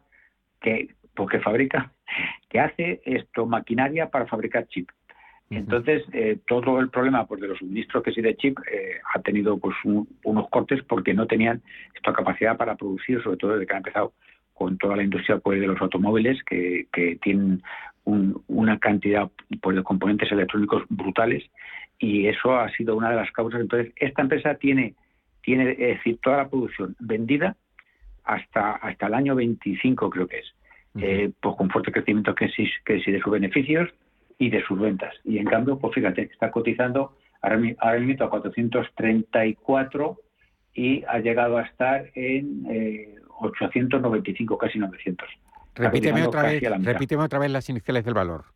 [0.60, 1.92] que, porque pues fabrica,
[2.48, 4.88] que hace esto, maquinaria para fabricar chip.
[5.50, 9.20] Entonces, eh, todo el problema pues, de los suministros que sí de chip eh, ha
[9.20, 11.60] tenido pues unos cortes porque no tenían
[11.92, 14.12] esta capacidad para producir, sobre todo desde que ha empezado
[14.54, 17.64] con toda la industria pues, de los automóviles, que, que tienen
[18.48, 19.30] una cantidad
[19.60, 21.44] pues, de componentes electrónicos brutales
[21.98, 23.60] y eso ha sido una de las causas.
[23.60, 24.94] Entonces, esta empresa tiene,
[25.42, 27.56] tiene decir, toda la producción vendida
[28.24, 30.54] hasta, hasta el año 25, creo que es.
[31.00, 33.88] eh, pues con fuerte crecimiento que sí, que sí de sus beneficios
[34.38, 35.14] y de sus ventas.
[35.24, 40.20] Y en cambio, pues fíjate, está cotizando ahora, mismo a 434
[40.74, 42.66] y ha llegado a estar en
[43.40, 45.28] 895, casi 900.
[45.74, 48.46] Repíteme otra, vez, repíteme otra vez las iniciales del valor.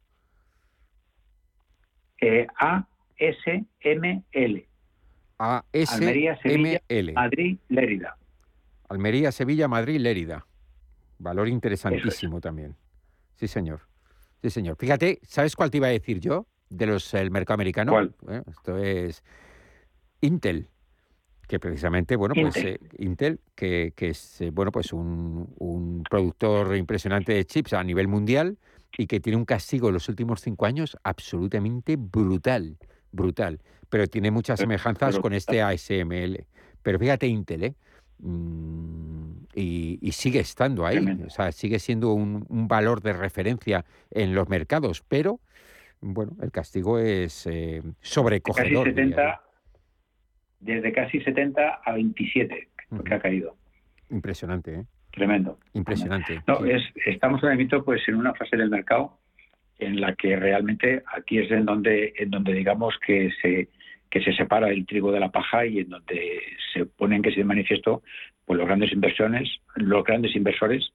[2.21, 4.67] Eh, ASML.
[5.39, 6.81] Almería, Sevilla,
[7.15, 8.17] Madrid, Lérida.
[8.89, 10.47] Almería, Sevilla, Madrid, Lérida.
[11.19, 12.77] Valor interesantísimo también.
[13.35, 13.83] Sí, señor.
[14.43, 14.77] Sí, señor.
[14.77, 17.93] Fíjate, ¿sabes cuál te iba a decir yo de los el mercado americano?
[17.93, 18.15] ¿Cuál?
[18.47, 19.23] esto es
[20.21, 20.69] Intel
[21.55, 22.57] que precisamente, bueno, pues
[22.99, 27.85] Intel, eh, que, que, es, eh, bueno, pues un, un, productor impresionante de chips a
[27.85, 28.59] nivel mundial
[28.99, 32.77] y que tiene un castigo en los últimos cinco años absolutamente brutal,
[33.13, 33.61] brutal.
[33.89, 36.45] Pero tiene muchas semejanzas con este ASML.
[36.83, 37.75] Pero fíjate Intel, ¿eh?
[38.19, 44.35] Mm, y, sigue estando ahí, o sea, sigue siendo un, un, valor de referencia en
[44.35, 45.39] los mercados, pero
[46.01, 48.87] bueno, el castigo es eh, sobrecogedor.
[48.87, 49.44] Casi 70,
[50.65, 52.69] desde casi 70 a 27,
[53.05, 53.57] que ha caído.
[54.11, 54.85] Impresionante, ¿eh?
[55.11, 55.59] Tremendo.
[55.75, 56.43] Impresionante.
[56.47, 59.19] No, es, estamos ahora mismo pues en una fase del mercado
[59.79, 63.69] en la que realmente aquí es en donde, en donde digamos que se
[64.11, 66.41] que se separa el trigo de la paja y en donde
[66.73, 68.05] se ponen que se manifiesto
[68.45, 70.93] pues los grandes inversiones, los grandes inversores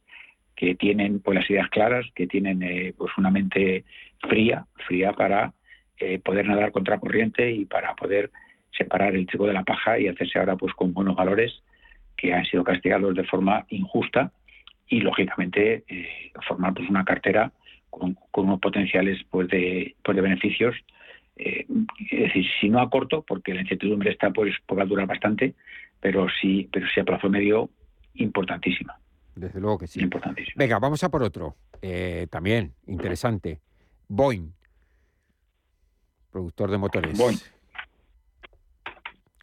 [0.56, 3.84] que tienen pues las ideas claras, que tienen eh, pues una mente
[4.22, 5.52] fría, fría para
[5.98, 8.32] eh, poder nadar contra corriente y para poder
[8.78, 11.62] separar el trigo de la paja y hacerse ahora pues con buenos valores
[12.16, 14.32] que han sido castigados de forma injusta
[14.88, 17.52] y lógicamente eh, formar pues una cartera
[17.90, 20.76] con, unos potenciales pues de, pues de beneficios.
[21.38, 21.66] Eh,
[22.12, 25.54] es decir si no a corto porque la incertidumbre está pues podrá durar bastante
[26.02, 27.70] pero sí pero sí a plazo medio
[28.16, 29.00] importantísima.
[29.36, 30.02] Desde luego que sí.
[30.02, 30.56] Importantísima.
[30.58, 31.56] Venga vamos a por otro.
[31.82, 33.62] Eh, también interesante.
[34.10, 34.52] Boeing
[36.32, 37.18] productor de motores.
[37.18, 37.38] Boeing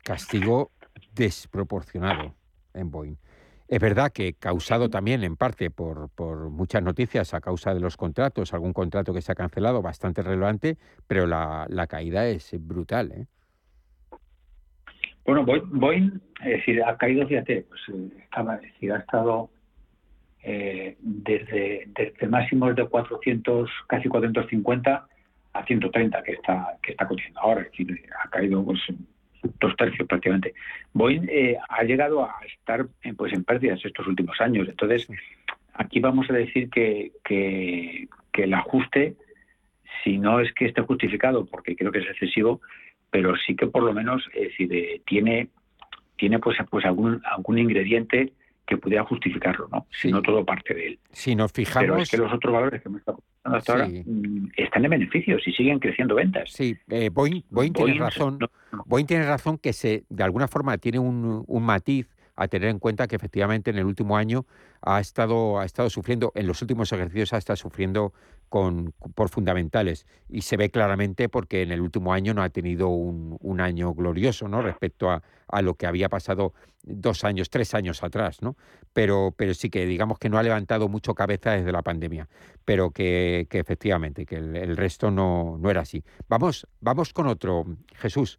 [0.07, 0.71] castigo
[1.15, 2.35] desproporcionado
[2.75, 3.17] en Boeing.
[3.69, 7.97] Es verdad que causado también en parte por, por, muchas noticias a causa de los
[7.97, 10.77] contratos, algún contrato que se ha cancelado bastante relevante,
[11.09, 13.11] pero la, caída es brutal.
[13.11, 13.27] ¿eh?
[15.25, 19.51] Bueno, Boeing, es decir, ha caído, fíjate, pues eh, estaba, decir, ha estado
[20.45, 25.09] eh, desde, desde máximos de 400, casi 450
[25.55, 28.79] a 130 que está que está cotizando ahora, es decir, ha caído pues,
[29.61, 30.55] dos tercios prácticamente.
[30.93, 34.69] Boeing eh, ha llegado a estar en, pues en pérdidas estos últimos años.
[34.69, 35.09] Entonces,
[35.75, 39.15] aquí vamos a decir que, que, el ajuste,
[40.05, 42.61] si no es que esté justificado, porque creo que es excesivo,
[43.11, 45.49] pero sí que por lo menos es decir, tiene,
[46.17, 48.33] tiene pues, pues algún, algún ingrediente
[48.67, 49.87] que pudiera justificarlo, ¿no?
[49.91, 50.99] Si no todo parte de él.
[51.13, 51.87] Si nos fijamos...
[51.89, 55.47] Pero es que los otros valores que hemos estado hasta ahora mm, están en beneficios
[55.47, 56.51] y siguen creciendo ventas.
[56.51, 57.43] Sí, eh, Boeing,
[57.73, 58.39] tiene razón.
[58.87, 62.79] Boeing tiene razón que se, de alguna forma tiene un, un matiz a tener en
[62.79, 64.47] cuenta que efectivamente en el último año
[64.83, 68.13] ha estado, ha estado sufriendo, en los últimos ejercicios ha estado sufriendo
[68.49, 72.89] con, por fundamentales y se ve claramente porque en el último año no ha tenido
[72.89, 74.63] un, un año glorioso ¿no?
[74.63, 78.57] respecto a, a, lo que había pasado dos años, tres años atrás, ¿no?
[78.93, 82.29] pero, pero sí que digamos que no ha levantado mucho cabeza desde la pandemia,
[82.65, 86.05] pero que, que efectivamente, que el, resto no, no, era así.
[86.29, 87.65] Vamos, vamos con otro,
[87.97, 88.39] Jesús,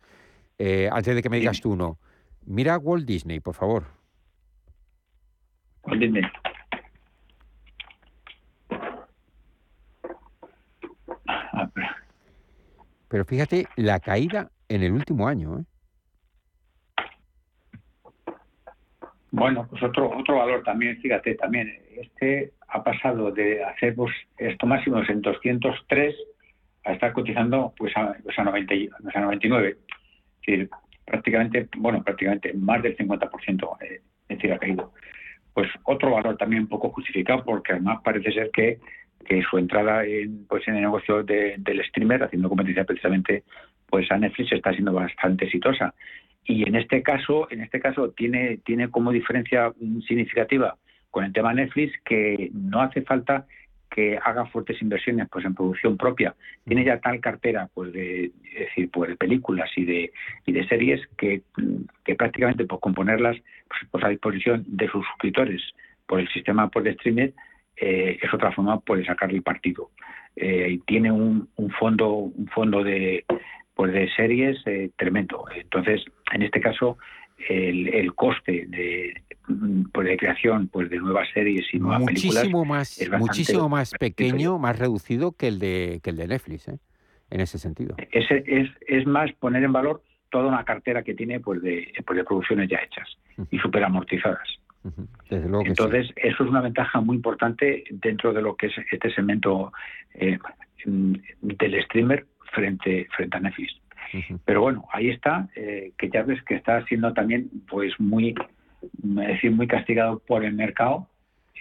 [0.57, 1.99] eh, antes de que me digas tú uno.
[2.47, 3.83] Mira Walt Disney, por favor.
[5.83, 6.23] Walt Disney.
[13.09, 15.59] Pero fíjate la caída en el último año.
[15.59, 15.63] ¿eh?
[19.31, 24.65] Bueno, pues otro otro valor también, fíjate, también este ha pasado de hacer pues, esto
[24.65, 26.15] máximos en 203
[26.85, 28.73] a estar cotizando pues a, pues a, 90,
[29.13, 29.69] a 99.
[29.69, 29.77] Es
[30.45, 30.69] decir,
[31.07, 34.91] prácticamente, bueno, prácticamente más del 50%, eh, es decir, ha caído.
[35.53, 38.79] Pues otro valor también poco justificado, porque además parece ser que,
[39.25, 43.43] que su entrada en, pues en el negocio del streamer, haciendo competencia precisamente
[43.89, 45.95] pues a Netflix, está siendo bastante exitosa.
[46.43, 49.73] Y en este caso, en este caso tiene, tiene como diferencia
[50.07, 50.75] significativa
[51.09, 53.47] con el tema Netflix que no hace falta
[53.89, 56.35] que haga fuertes inversiones pues en producción propia.
[56.65, 60.11] Tiene ya tal cartera pues de decir pues de películas y de
[60.45, 61.41] y de series que,
[62.03, 65.61] que prácticamente por componerlas pues, pues, a disposición de sus suscriptores
[66.05, 67.29] por el sistema pues, de streaming
[67.77, 69.91] eh, es otra forma pues, de sacarle partido.
[70.35, 73.25] Eh, tiene un, un, fondo un fondo de
[73.73, 75.45] pues de series eh, tremendo.
[75.55, 76.97] Entonces en este caso
[77.49, 79.21] el, el coste de,
[79.93, 84.77] pues de creación pues de nuevas series y nuevas muchísimo más muchísimo más pequeño más
[84.77, 86.79] reducido que el de que el de Netflix ¿eh?
[87.29, 87.95] en ese sentido.
[88.11, 92.17] Ese es, es más poner en valor toda una cartera que tiene pues de, pues
[92.17, 93.07] de producciones ya hechas
[93.51, 94.47] y súper amortizadas.
[95.29, 99.73] Entonces eso es una ventaja muy importante dentro de lo que es este segmento
[100.13, 100.37] eh,
[100.85, 103.73] del streamer frente frente a Netflix
[104.45, 108.35] pero bueno, ahí está, eh, que ya ves que está siendo también pues muy,
[108.81, 111.07] decir, muy castigado por el mercado.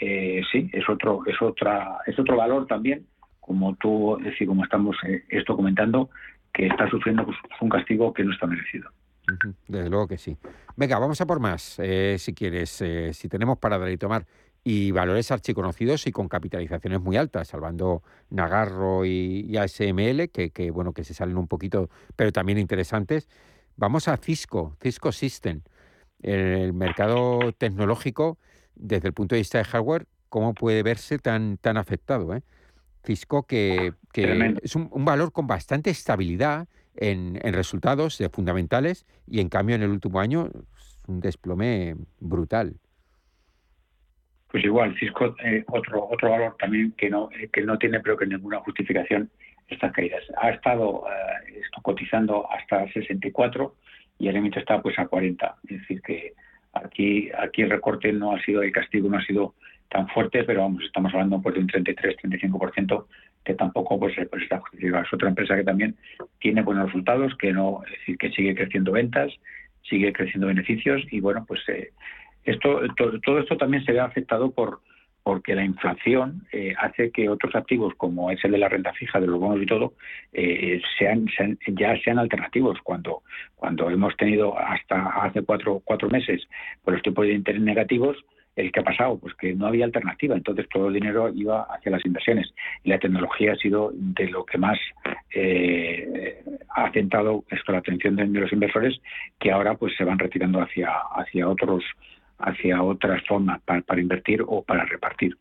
[0.00, 3.06] Eh, sí, es otro, es otra, es otro valor también,
[3.40, 6.10] como tú, decir, como estamos eh, esto comentando,
[6.52, 8.90] que está sufriendo pues, un castigo que no está merecido.
[9.66, 10.36] Desde luego que sí.
[10.76, 11.80] Venga, vamos a por más,
[12.18, 14.24] si quieres, si tenemos para dar y tomar
[14.68, 20.92] y valores archiconocidos y con capitalizaciones muy altas, salvando Nagarro y, ASML, que, que, bueno,
[20.92, 23.28] que se salen un poquito, pero también interesantes.
[23.76, 25.60] Vamos a Cisco, Cisco System.
[26.20, 28.38] El mercado tecnológico,
[28.74, 32.34] desde el punto de vista de hardware, ¿cómo puede verse tan, tan afectado?
[32.34, 32.42] Eh?
[33.04, 33.92] Cisco, que,
[34.64, 39.90] es un, valor con bastante estabilidad en, en resultados fundamentales y en cambio en el
[39.90, 40.50] último año
[41.06, 42.80] un desplome brutal
[44.56, 48.16] pues igual Cisco eh, otro otro valor también que no eh, que no tiene pero
[48.16, 49.28] que ninguna justificación
[49.68, 50.22] estas caídas.
[50.38, 53.74] Ha estado eh, cotizando hasta 64
[54.18, 56.32] y el límite está pues a 40 es decir que
[56.72, 59.56] aquí aquí el recorte no ha sido el castigo no ha sido
[59.90, 63.06] tan fuerte pero vamos estamos hablando pues de un 33 35
[63.44, 65.96] que tampoco pues, pues está justificado es otra empresa que también
[66.40, 69.30] tiene buenos resultados que no es decir que sigue creciendo ventas
[69.82, 71.90] sigue creciendo beneficios y bueno pues eh,
[72.46, 74.80] esto, todo, esto también se ve afectado por
[75.26, 79.18] porque la inflación eh, hace que otros activos, como es el de la renta fija,
[79.18, 79.94] de los bonos y todo,
[80.32, 81.26] eh, sean,
[81.66, 82.78] ya sean alternativos.
[82.84, 83.24] Cuando,
[83.56, 86.46] cuando hemos tenido hasta hace cuatro, cuatro meses
[86.84, 88.16] por los tipos de interés negativos,
[88.54, 91.90] el que ha pasado, pues que no había alternativa, entonces todo el dinero iba hacia
[91.90, 92.54] las inversiones.
[92.84, 94.78] Y la tecnología ha sido de lo que más
[95.34, 98.98] eh, ha centrado esto la atención de, los inversores,
[99.40, 101.82] que ahora pues se van retirando hacia hacia otros
[102.38, 105.36] hacia otras formas para, invertir o para repartir.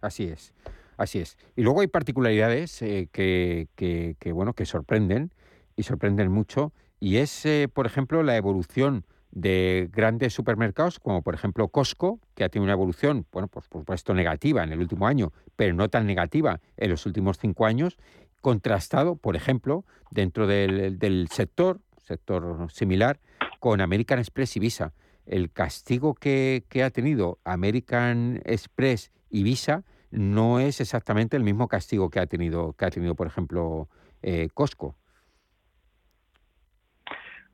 [0.00, 0.52] Así es,
[0.96, 1.36] así es.
[1.56, 5.30] Y luego hay particularidades eh, que, bueno, que sorprenden
[5.76, 6.72] y sorprenden mucho.
[7.00, 12.44] Y es, eh, por ejemplo, la evolución de grandes supermercados, como por ejemplo Costco, que
[12.44, 16.06] ha tenido una evolución, bueno, por supuesto negativa en el último año, pero no tan
[16.06, 17.96] negativa en los últimos cinco años,
[18.42, 23.20] contrastado, por ejemplo, dentro del, del sector, sector similar,
[23.58, 24.92] con American Express y Visa
[25.26, 32.10] el castigo que, ha tenido American Express y Visa no es exactamente el mismo castigo
[32.10, 33.88] que ha tenido, que ha tenido por ejemplo,
[34.22, 34.96] eh, Costco.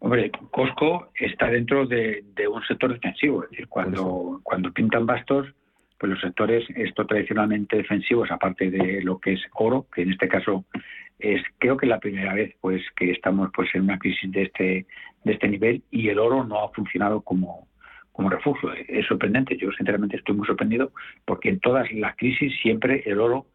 [0.00, 5.48] Hombre, Costco está dentro de, un sector defensivo, es decir, cuando, cuando pintan bastos,
[5.98, 10.28] pues los sectores esto tradicionalmente defensivos, aparte de lo que es oro, que en este
[10.28, 10.64] caso
[11.18, 14.86] es creo que la primera vez pues que estamos pues en una crisis de este
[15.24, 17.68] de este nivel y el oro no ha funcionado como
[18.12, 18.72] como refugio.
[18.72, 20.90] Es sorprendente, yo sinceramente estoy muy sorprendido
[21.24, 23.46] porque en todas las crisis siempre el oro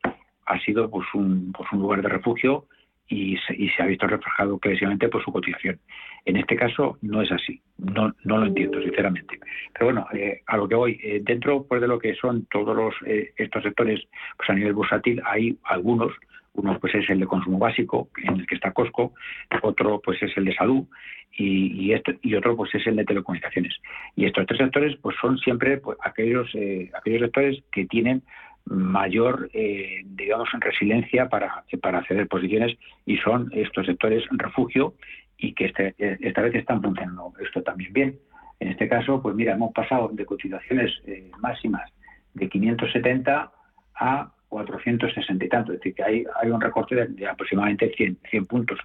[0.45, 2.65] ha sido pues un, pues, un lugar de refugio
[3.09, 5.79] y se, y se ha visto reflejado clarísimamente por su cotización.
[6.25, 9.37] En este caso no es así, no, no lo entiendo sinceramente.
[9.73, 12.75] Pero bueno, eh, a lo que voy, eh, dentro pues, de lo que son todos
[12.75, 14.01] los, eh, estos sectores
[14.37, 16.13] pues a nivel bursátil hay algunos
[16.53, 19.13] uno pues es el de consumo básico, en el que está Costco,
[19.61, 20.85] otro pues es el de salud
[21.31, 23.75] y, y, y otro pues es el de telecomunicaciones.
[24.15, 28.23] Y estos tres sectores pues son siempre pues, aquellos, eh, aquellos sectores que tienen
[28.65, 34.93] mayor, eh, digamos, resiliencia para, para ceder posiciones y son estos sectores refugio
[35.37, 38.19] y que este, esta vez están funcionando esto también bien.
[38.59, 41.91] En este caso, pues mira, hemos pasado de cotizaciones eh, máximas
[42.33, 43.51] de 570
[43.95, 48.45] a 460 y tanto, es decir, que hay, hay un recorte de, aproximadamente 100, 100
[48.45, 48.79] puntos.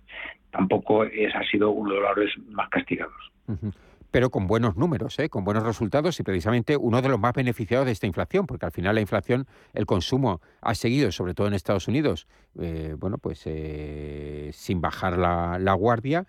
[0.51, 3.15] Tampoco es, ha sido uno de los valores más castigados.
[4.11, 5.29] Pero con buenos números, ¿eh?
[5.29, 8.73] con buenos resultados y precisamente uno de los más beneficiados de esta inflación, porque al
[8.73, 12.27] final la inflación, el consumo ha seguido, sobre todo en Estados Unidos,
[12.59, 16.27] eh, bueno, pues eh, sin bajar la, la guardia,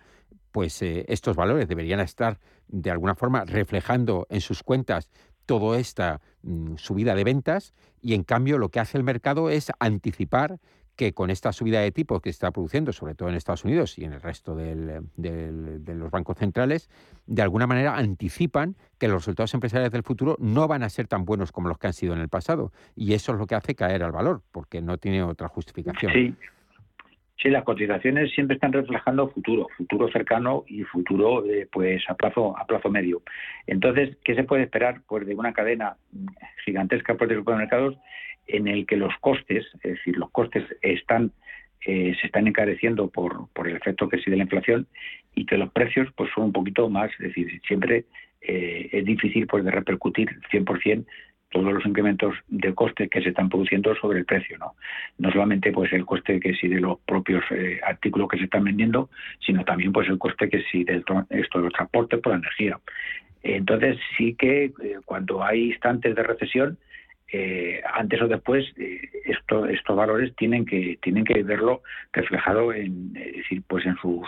[0.52, 2.38] pues estos valores deberían estar
[2.68, 5.08] de alguna forma reflejando en sus cuentas
[5.50, 9.72] toda esta mm, subida de ventas y en cambio lo que hace el mercado es
[9.80, 10.60] anticipar
[10.94, 13.98] que con esta subida de tipos que se está produciendo, sobre todo en Estados Unidos
[13.98, 16.88] y en el resto de los bancos centrales,
[17.26, 21.24] de alguna manera anticipan que los resultados empresariales del futuro no van a ser tan
[21.24, 22.70] buenos como los que han sido en el pasado.
[22.94, 26.36] Y eso es lo que hace caer al valor, porque no tiene otra justificación.
[27.42, 32.54] Sí, las cotizaciones siempre están reflejando futuro, futuro cercano y futuro eh, pues a plazo
[32.58, 33.22] a plazo medio.
[33.66, 35.96] Entonces, ¿qué se puede esperar pues de una cadena
[36.66, 37.96] gigantesca pues, de supermercados
[38.46, 41.32] en el que los costes, es decir, los costes están
[41.86, 44.86] eh, se están encareciendo por, por el efecto que de la inflación
[45.34, 48.04] y que los precios pues son un poquito más, es decir, siempre
[48.42, 51.06] eh, es difícil pues de repercutir 100%
[51.50, 54.74] todos los incrementos de coste que se están produciendo sobre el precio, ¿no?
[55.18, 58.64] No solamente pues el coste que sí de los propios eh, artículos que se están
[58.64, 59.10] vendiendo,
[59.44, 62.78] sino también pues el coste que sí del esto de los transportes por la energía.
[63.42, 64.72] Entonces sí que eh,
[65.04, 66.78] cuando hay instantes de recesión
[67.32, 71.82] eh, antes o después eh, esto, estos valores tienen que tienen que verlo
[72.12, 74.26] reflejado en decir pues en sus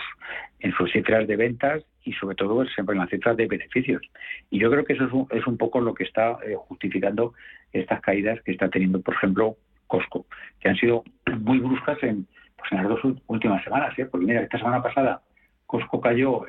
[0.61, 4.01] en sus cifras de ventas y sobre todo siempre en las cifras de beneficios.
[4.49, 7.33] Y yo creo que eso es un, es un poco lo que está eh, justificando
[7.71, 10.25] estas caídas que está teniendo por ejemplo Costco
[10.59, 11.03] que han sido
[11.39, 12.27] muy bruscas en
[12.57, 15.21] pues en las dos últimas semanas porque mira esta semana pasada
[15.65, 16.45] Costco cayó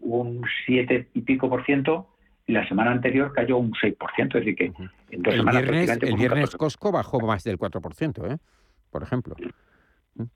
[0.00, 2.08] un 7 y pico por ciento
[2.46, 4.64] y la semana anterior cayó un 6%, es decir que
[5.10, 8.38] en dos el semanas viernes, El viernes Costco bajó más del 4%, ¿eh?
[8.90, 9.36] por ejemplo.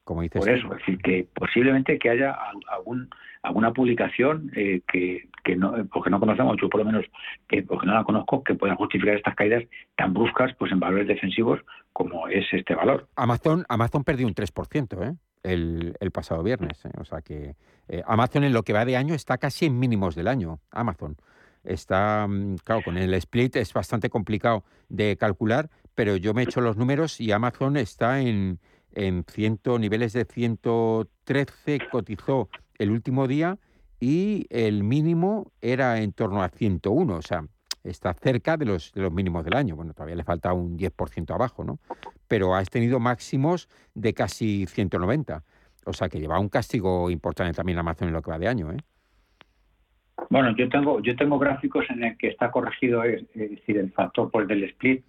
[0.04, 2.36] Como dices por eso, es decir, que posiblemente que haya
[2.68, 3.08] algún,
[3.42, 7.04] alguna publicación eh, que, que no, porque no conocemos, yo por lo menos,
[7.48, 9.64] que, porque no la conozco, que pueda justificar estas caídas
[9.96, 11.60] tan bruscas pues en valores defensivos
[11.92, 13.08] como es este valor.
[13.16, 15.16] Amazon, Amazon perdió un 3%, ¿eh?
[15.42, 16.84] El, el, pasado viernes.
[16.84, 16.90] ¿eh?
[16.98, 17.56] O sea que
[17.88, 20.60] eh, Amazon en lo que va de año está casi en mínimos del año.
[20.70, 21.16] Amazon
[21.64, 26.44] está, mm, claro, con el split es bastante complicado de calcular, pero yo me he
[26.44, 28.60] hecho los números y Amazon está en,
[28.94, 33.58] en ciento, niveles de 113, cotizó el último día
[34.00, 37.44] y el mínimo era en torno a 101, o sea,
[37.84, 39.76] está cerca de los, de los mínimos del año.
[39.76, 41.78] Bueno, todavía le falta un 10% abajo, ¿no?
[42.28, 45.42] Pero has tenido máximos de casi 190.
[45.84, 48.72] O sea que lleva un castigo importante también Amazon en lo que va de año,
[48.72, 48.78] ¿eh?
[50.30, 54.30] Bueno, yo tengo yo tengo gráficos en el que está corregido es, decir el factor
[54.30, 55.04] por del split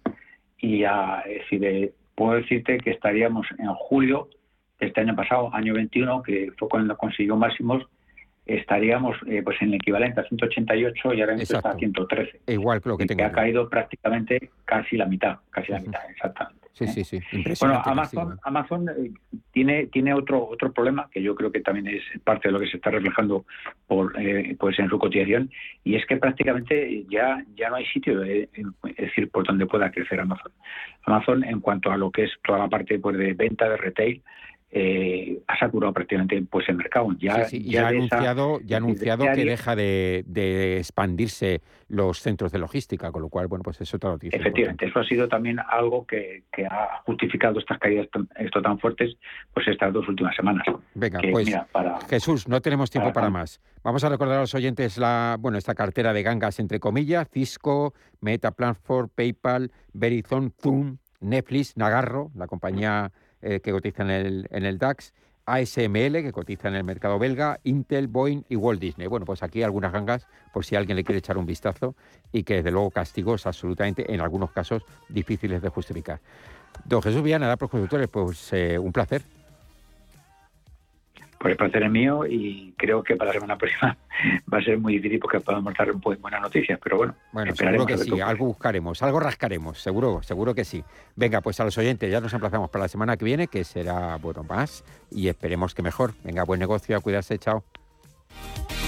[0.58, 4.28] y a, es decir, puedo decirte que estaríamos en julio
[4.80, 7.84] de este año pasado, año 21, que fue cuando consiguió máximos,
[8.46, 12.40] estaríamos eh, pues en el equivalente a 188 y ahora mismo está a 113.
[12.48, 16.63] Igual que lo que, que ha caído prácticamente casi la mitad, casi la mitad, exactamente.
[16.74, 17.20] Sí, sí, sí.
[17.60, 19.12] Bueno, Amazon, Amazon eh,
[19.52, 22.66] tiene, tiene otro, otro problema que yo creo que también es parte de lo que
[22.66, 23.44] se está reflejando
[23.86, 25.52] por, eh, pues en su cotización
[25.84, 28.48] y es que prácticamente ya, ya no hay sitio, es
[28.96, 30.50] decir, por donde pueda crecer Amazon.
[31.04, 34.20] Amazon, en cuanto a lo que es toda la parte pues, de venta de retail,
[34.76, 37.06] eh, ha saturado prácticamente pues el mercado.
[37.16, 43.12] Ya, ya, ha anunciado, ya ha anunciado que deja de, expandirse los centros de logística,
[43.12, 44.36] con lo cual, bueno, pues es otra noticia.
[44.36, 49.16] Efectivamente, eso ha sido también algo que, ha justificado estas caídas esto tan fuertes
[49.52, 50.66] pues estas dos últimas semanas.
[50.94, 51.54] Venga, pues
[52.08, 53.60] Jesús, no tenemos tiempo para, más.
[53.84, 57.94] Vamos a recordar a los oyentes la, bueno, esta cartera de gangas entre comillas, Cisco,
[58.20, 63.12] Meta Platform, PayPal, Verizon, Zoom, Netflix, Nagarro, la compañía
[63.44, 65.12] eh, que cotiza en el, en el DAX,
[65.46, 69.06] ASML, que cotiza en el mercado belga, Intel, Boeing y Walt Disney.
[69.06, 71.94] Bueno, pues aquí algunas gangas, por si alguien le quiere echar un vistazo,
[72.32, 76.20] y que desde luego castigos absolutamente, en algunos casos, difíciles de justificar.
[76.84, 79.22] Don Jesús Viana, por Consultores, pues eh, un placer.
[81.44, 83.98] Por el placer es mío y creo que para la semana próxima
[84.52, 87.14] va a ser muy difícil porque podemos dar pues, buenas noticias, pero bueno.
[87.32, 90.82] Bueno, seguro que sí, algo buscaremos, algo rascaremos, seguro, seguro que sí.
[91.16, 94.16] Venga, pues a los oyentes ya nos emplazamos para la semana que viene, que será,
[94.16, 96.14] bueno, más y esperemos que mejor.
[96.24, 97.62] Venga, buen negocio, a cuidarse, chao.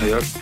[0.00, 0.34] Adiós.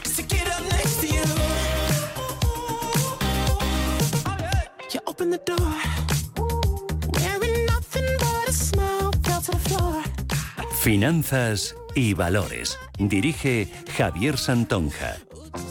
[10.85, 12.79] Finanzas y valores.
[12.99, 15.17] Dirige Javier Santonja.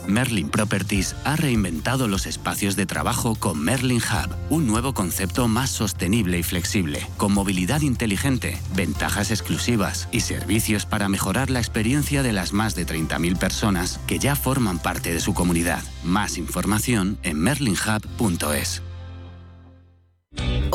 [0.07, 5.69] Merlin Properties ha reinventado los espacios de trabajo con Merlin Hub, un nuevo concepto más
[5.69, 12.33] sostenible y flexible, con movilidad inteligente, ventajas exclusivas y servicios para mejorar la experiencia de
[12.33, 15.83] las más de 30.000 personas que ya forman parte de su comunidad.
[16.03, 18.81] Más información en merlinhub.es.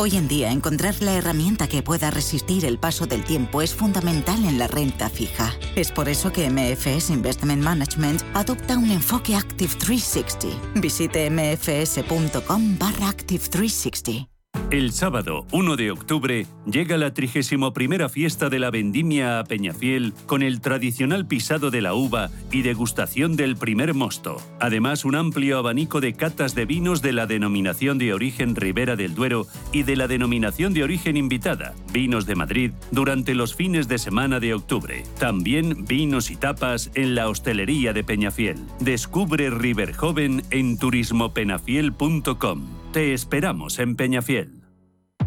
[0.00, 4.44] Hoy en día, encontrar la herramienta que pueda resistir el paso del tiempo es fundamental
[4.44, 5.52] en la renta fija.
[5.74, 10.80] Es por eso que MFS Investment Management adopta un enfoque Active 360.
[10.80, 14.37] Visite mfs.com barra Active 360.
[14.70, 17.72] El sábado 1 de octubre llega la 31
[18.10, 23.34] fiesta de la vendimia a Peñafiel con el tradicional pisado de la uva y degustación
[23.34, 24.36] del primer mosto.
[24.60, 29.14] Además, un amplio abanico de catas de vinos de la denominación de origen Ribera del
[29.14, 33.96] Duero y de la denominación de origen invitada, Vinos de Madrid, durante los fines de
[33.96, 35.02] semana de octubre.
[35.18, 38.58] También vinos y tapas en la hostelería de Peñafiel.
[38.80, 42.66] Descubre River Joven en turismopenafiel.com.
[42.92, 44.57] Te esperamos en Peñafiel.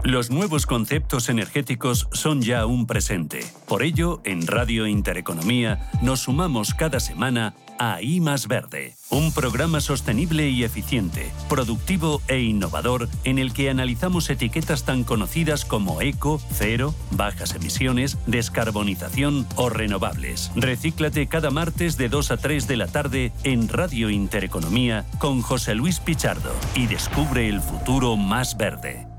[0.04, 3.46] Los nuevos conceptos energéticos son ya un presente.
[3.68, 10.50] Por ello, en Radio Intereconomía nos sumamos cada semana a I Verde, un programa sostenible
[10.50, 16.96] y eficiente, productivo e innovador en el que analizamos etiquetas tan conocidas como eco, cero,
[17.12, 20.52] bajas emisiones, descarbonización o renovables.
[20.56, 25.76] Recíclate cada martes de 2 a 3 de la tarde en Radio Intereconomía con José
[25.76, 29.11] Luis Pichardo y descubre el futuro más verde.